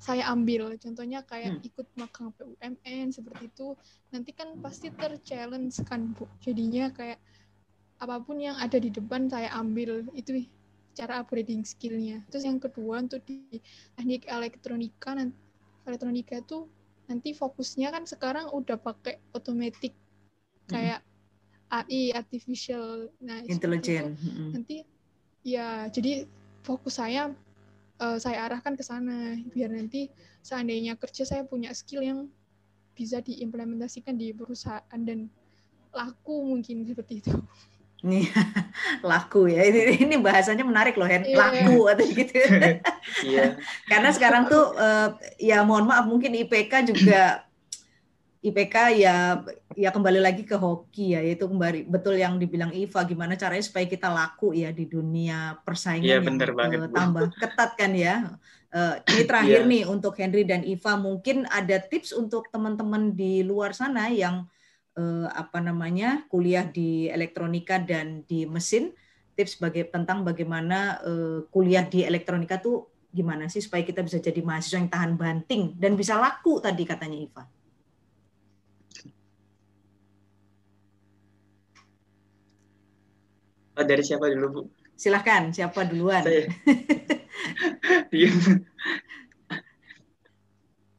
saya 0.00 0.28
ambil. 0.32 0.72
Contohnya 0.80 1.24
kayak 1.24 1.60
hmm. 1.60 1.68
ikut 1.68 1.86
magang 1.96 2.32
BUMN 2.36 3.12
seperti 3.12 3.48
itu 3.48 3.76
nanti 4.12 4.30
kan 4.32 4.56
pasti 4.64 4.88
terchallenge 4.92 5.82
kan 5.84 6.16
bu. 6.16 6.24
Jadinya 6.40 6.88
kayak 6.92 7.20
apa 7.96 8.20
pun 8.20 8.40
yang 8.40 8.56
ada 8.56 8.76
di 8.80 8.88
depan 8.88 9.28
saya 9.28 9.52
ambil. 9.56 10.04
Itu 10.16 10.36
cara 10.96 11.20
upgrading 11.20 11.62
skillnya. 11.62 12.24
Terus 12.32 12.48
yang 12.48 12.56
kedua 12.56 13.04
untuk 13.04 13.20
di 13.28 13.60
teknik 13.94 14.24
elektronika 14.26 15.12
elektronika 15.84 16.40
itu 16.40 16.66
nanti 17.06 17.30
fokusnya 17.36 17.94
kan 17.94 18.02
sekarang 18.08 18.50
udah 18.50 18.80
pakai 18.80 19.22
otomatis 19.30 19.94
kayak 20.66 21.04
AI 21.70 22.10
artificial 22.10 23.06
nah 23.22 23.38
intelligent 23.46 24.18
nanti 24.50 24.82
ya 25.46 25.86
jadi 25.86 26.26
fokus 26.66 26.98
saya 26.98 27.30
uh, 28.02 28.18
saya 28.18 28.50
arahkan 28.50 28.74
ke 28.74 28.82
sana 28.82 29.38
biar 29.54 29.70
nanti 29.70 30.10
seandainya 30.42 30.98
kerja 30.98 31.22
saya 31.22 31.46
punya 31.46 31.70
skill 31.70 32.02
yang 32.02 32.26
bisa 32.96 33.20
diimplementasikan 33.20 34.16
di 34.16 34.32
perusahaan 34.32 35.00
dan 35.04 35.28
laku 35.92 36.44
mungkin 36.44 36.84
seperti 36.88 37.20
itu. 37.20 37.32
Nih 38.06 38.30
laku 39.10 39.50
ya 39.50 39.66
ini 39.66 40.06
ini 40.06 40.16
bahasanya 40.22 40.62
menarik 40.62 40.94
loh 40.94 41.10
Hen 41.10 41.26
yeah. 41.26 41.38
laku 41.42 41.90
atau 41.90 42.06
gitu. 42.06 42.38
yeah. 43.26 43.58
Karena 43.90 44.14
sekarang 44.14 44.46
tuh 44.46 44.78
uh, 44.78 45.18
ya 45.42 45.66
mohon 45.66 45.90
maaf 45.90 46.06
mungkin 46.06 46.38
IPK 46.38 46.94
juga 46.94 47.42
IPK 48.46 48.76
ya 49.02 49.42
ya 49.74 49.90
kembali 49.90 50.22
lagi 50.22 50.46
ke 50.46 50.54
hoki 50.54 51.18
ya 51.18 51.20
yaitu 51.20 51.50
kembali 51.50 51.90
betul 51.90 52.14
yang 52.14 52.38
dibilang 52.38 52.70
Iva 52.70 53.02
gimana 53.02 53.34
caranya 53.34 53.66
supaya 53.66 53.90
kita 53.90 54.06
laku 54.06 54.54
ya 54.54 54.70
di 54.70 54.86
dunia 54.86 55.58
persaingan 55.66 56.06
yeah, 56.06 56.22
yang 56.22 56.38
bener 56.38 56.54
banget, 56.54 56.86
tambah 56.94 57.26
ketat 57.34 57.70
kan 57.74 57.92
ya. 57.92 58.38
Uh, 58.70 59.02
ini 59.10 59.22
terakhir 59.30 59.60
yeah. 59.66 59.70
nih 59.74 59.82
untuk 59.90 60.14
Henry 60.14 60.46
dan 60.46 60.62
Iva 60.62 60.94
mungkin 60.94 61.42
ada 61.50 61.82
tips 61.82 62.14
untuk 62.14 62.46
teman-teman 62.54 63.18
di 63.18 63.42
luar 63.42 63.74
sana 63.74 64.14
yang 64.14 64.46
eh, 64.96 65.28
apa 65.30 65.60
namanya 65.60 66.24
kuliah 66.32 66.64
di 66.64 67.06
elektronika 67.12 67.78
dan 67.78 68.24
di 68.24 68.48
mesin 68.48 68.90
tips 69.36 69.60
baga 69.60 69.84
tentang 69.84 70.24
bagaimana 70.24 70.98
eh, 71.04 71.38
kuliah 71.52 71.84
di 71.84 72.02
elektronika 72.02 72.56
tuh 72.56 72.88
gimana 73.12 73.48
sih 73.48 73.64
supaya 73.64 73.80
kita 73.84 74.04
bisa 74.04 74.20
jadi 74.20 74.40
mahasiswa 74.44 74.76
yang 74.76 74.92
tahan 74.92 75.12
banting 75.16 75.72
dan 75.76 75.96
bisa 75.96 76.20
laku 76.20 76.60
tadi 76.60 76.84
katanya 76.84 77.16
Iva. 77.16 77.44
Oh, 83.76 83.84
dari 83.84 84.00
siapa 84.00 84.32
dulu 84.32 84.46
Bu? 84.48 84.62
Silahkan, 84.96 85.52
siapa 85.52 85.84
duluan? 85.84 86.24
Saya. 86.24 86.48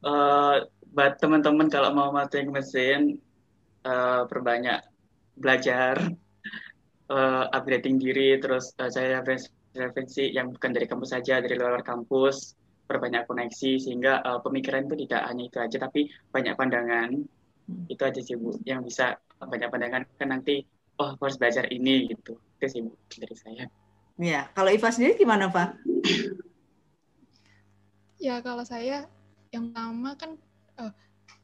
uh, 0.06 0.62
buat 0.94 1.18
teman-teman 1.18 1.74
kalau 1.74 1.90
mau 1.98 2.14
matematik 2.14 2.54
mesin 2.54 3.18
uh, 3.88 4.28
perbanyak 4.28 4.84
belajar, 5.40 5.96
uh, 7.08 7.46
upgrading 7.56 7.96
diri, 7.98 8.36
terus 8.44 8.76
uh, 8.78 8.92
saya 8.92 9.24
referensi 9.72 10.36
yang 10.36 10.52
bukan 10.52 10.76
dari 10.76 10.86
kampus 10.86 11.16
saja, 11.16 11.40
dari 11.40 11.56
luar 11.56 11.80
kampus, 11.82 12.60
perbanyak 12.88 13.24
koneksi 13.28 13.80
sehingga 13.80 14.20
uh, 14.28 14.40
pemikiran 14.44 14.88
itu 14.92 15.08
tidak 15.08 15.22
hanya 15.32 15.44
itu 15.48 15.58
aja, 15.64 15.78
tapi 15.80 16.12
banyak 16.36 16.54
pandangan. 16.60 17.10
Hmm. 17.68 17.84
Itu 17.88 18.04
aja 18.04 18.20
sih 18.20 18.36
bu, 18.36 18.60
yang 18.68 18.84
bisa 18.84 19.16
banyak 19.40 19.72
pandangan 19.72 20.04
kan 20.20 20.28
nanti, 20.32 20.68
oh 21.00 21.16
harus 21.16 21.40
belajar 21.40 21.68
ini 21.72 22.12
gitu. 22.12 22.40
Itu 22.60 22.66
sih 22.68 22.82
bu 22.84 22.92
dari 23.16 23.36
saya. 23.36 23.66
Ya, 24.18 24.50
kalau 24.58 24.74
Iva 24.74 24.90
sendiri 24.90 25.14
gimana 25.14 25.46
Pak? 25.54 25.78
Ya 28.18 28.42
kalau 28.42 28.66
saya 28.66 29.06
yang 29.54 29.70
pertama 29.70 30.18
kan 30.18 30.32
uh, 30.82 30.90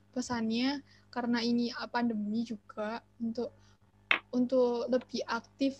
pesannya 0.09 0.81
karena 1.13 1.45
ini 1.45 1.69
pandemi 1.93 2.41
juga 2.41 3.05
untuk 3.21 3.53
untuk 4.33 4.89
lebih 4.89 5.21
aktif 5.29 5.77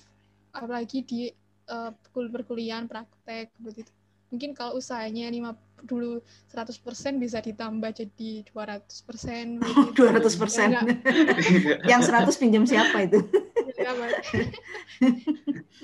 apalagi 0.53 1.01
di 1.01 1.33
uh, 1.73 1.89
perkuliahan 2.13 2.85
praktek 2.85 3.49
begitu. 3.57 3.89
Mungkin 4.29 4.53
kalau 4.53 4.77
usahanya 4.77 5.29
lima 5.29 5.57
dulu 5.85 6.21
100% 6.53 6.77
bisa 7.21 7.41
ditambah 7.41 7.89
jadi 7.93 8.45
200%. 8.49 9.61
Begitu. 9.61 10.05
200%. 10.09 11.85
Yang 11.89 12.01
100 12.09 12.41
pinjam 12.41 12.65
siapa 12.65 13.09
itu? 13.09 13.21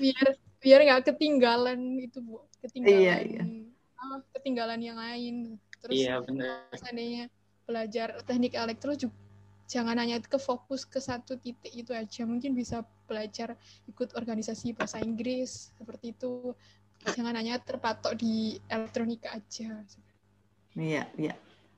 biar 0.00 0.26
biar 0.62 0.80
nggak 0.86 1.02
ketinggalan 1.12 1.78
itu 2.00 2.18
Bu, 2.22 2.42
ketinggalan. 2.62 3.02
Iya, 3.02 3.16
iya. 3.22 3.42
Ah, 3.98 4.18
ketinggalan 4.34 4.80
yang 4.82 4.98
lain. 4.98 5.60
Terus 5.82 5.94
iya, 5.94 6.18
benar. 6.22 6.70
seandainya 6.74 7.30
belajar 7.70 8.18
teknik 8.26 8.58
elektro 8.58 8.92
juga 8.98 9.29
jangan 9.70 9.94
hanya 10.02 10.18
ke 10.18 10.34
fokus 10.34 10.82
ke 10.82 10.98
satu 10.98 11.38
titik 11.38 11.70
itu 11.70 11.94
aja. 11.94 12.26
Mungkin 12.26 12.58
bisa 12.58 12.82
belajar 13.06 13.54
ikut 13.86 14.18
organisasi 14.18 14.74
bahasa 14.74 14.98
Inggris 14.98 15.70
seperti 15.78 16.10
itu. 16.10 16.50
Jangan 17.06 17.38
hanya 17.38 17.62
terpatok 17.62 18.18
di 18.18 18.58
elektronika 18.66 19.30
aja. 19.30 19.86
Iya 20.74 21.06
iya. 21.14 21.34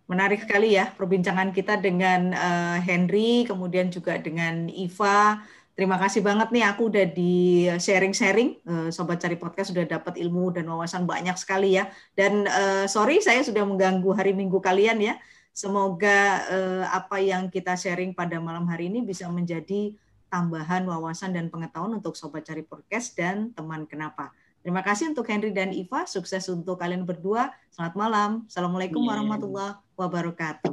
Menarik 0.08 0.48
sekali 0.48 0.74
ya 0.74 0.88
perbincangan 0.96 1.52
kita 1.52 1.78
dengan 1.78 2.32
uh, 2.32 2.80
Henry 2.80 3.44
kemudian 3.44 3.92
juga 3.92 4.16
dengan 4.16 4.72
Iva. 4.72 5.44
Terima 5.72 5.96
kasih 5.96 6.20
banget 6.20 6.52
nih 6.52 6.64
aku 6.68 6.92
udah 6.92 7.06
di 7.12 7.64
sharing-sharing. 7.80 8.60
Uh, 8.64 8.88
sobat 8.92 9.20
cari 9.20 9.40
podcast 9.40 9.72
sudah 9.72 9.88
dapat 9.88 10.20
ilmu 10.20 10.52
dan 10.52 10.68
wawasan 10.68 11.08
banyak 11.08 11.36
sekali 11.36 11.80
ya. 11.80 11.88
Dan 12.12 12.44
uh, 12.44 12.84
sorry 12.88 13.20
saya 13.24 13.40
sudah 13.40 13.64
mengganggu 13.64 14.10
hari 14.12 14.36
Minggu 14.36 14.60
kalian 14.60 15.00
ya. 15.00 15.14
Semoga 15.52 16.48
uh, 16.48 16.84
apa 16.88 17.20
yang 17.20 17.52
kita 17.52 17.76
sharing 17.76 18.16
pada 18.16 18.40
malam 18.40 18.64
hari 18.64 18.88
ini 18.88 19.04
bisa 19.04 19.28
menjadi 19.28 19.92
tambahan 20.32 20.88
wawasan 20.88 21.36
dan 21.36 21.52
pengetahuan 21.52 21.92
untuk 22.00 22.16
sobat 22.16 22.48
cari 22.48 22.64
podcast 22.64 23.12
dan 23.12 23.52
teman 23.52 23.84
kenapa. 23.84 24.32
Terima 24.64 24.80
kasih 24.80 25.12
untuk 25.12 25.28
Henry 25.28 25.52
dan 25.52 25.76
Iva, 25.76 26.08
sukses 26.08 26.48
untuk 26.48 26.80
kalian 26.80 27.04
berdua. 27.04 27.52
Selamat 27.68 27.94
malam. 28.00 28.30
Assalamualaikum 28.48 29.04
warahmatullahi 29.04 29.76
wabarakatuh. 29.92 30.72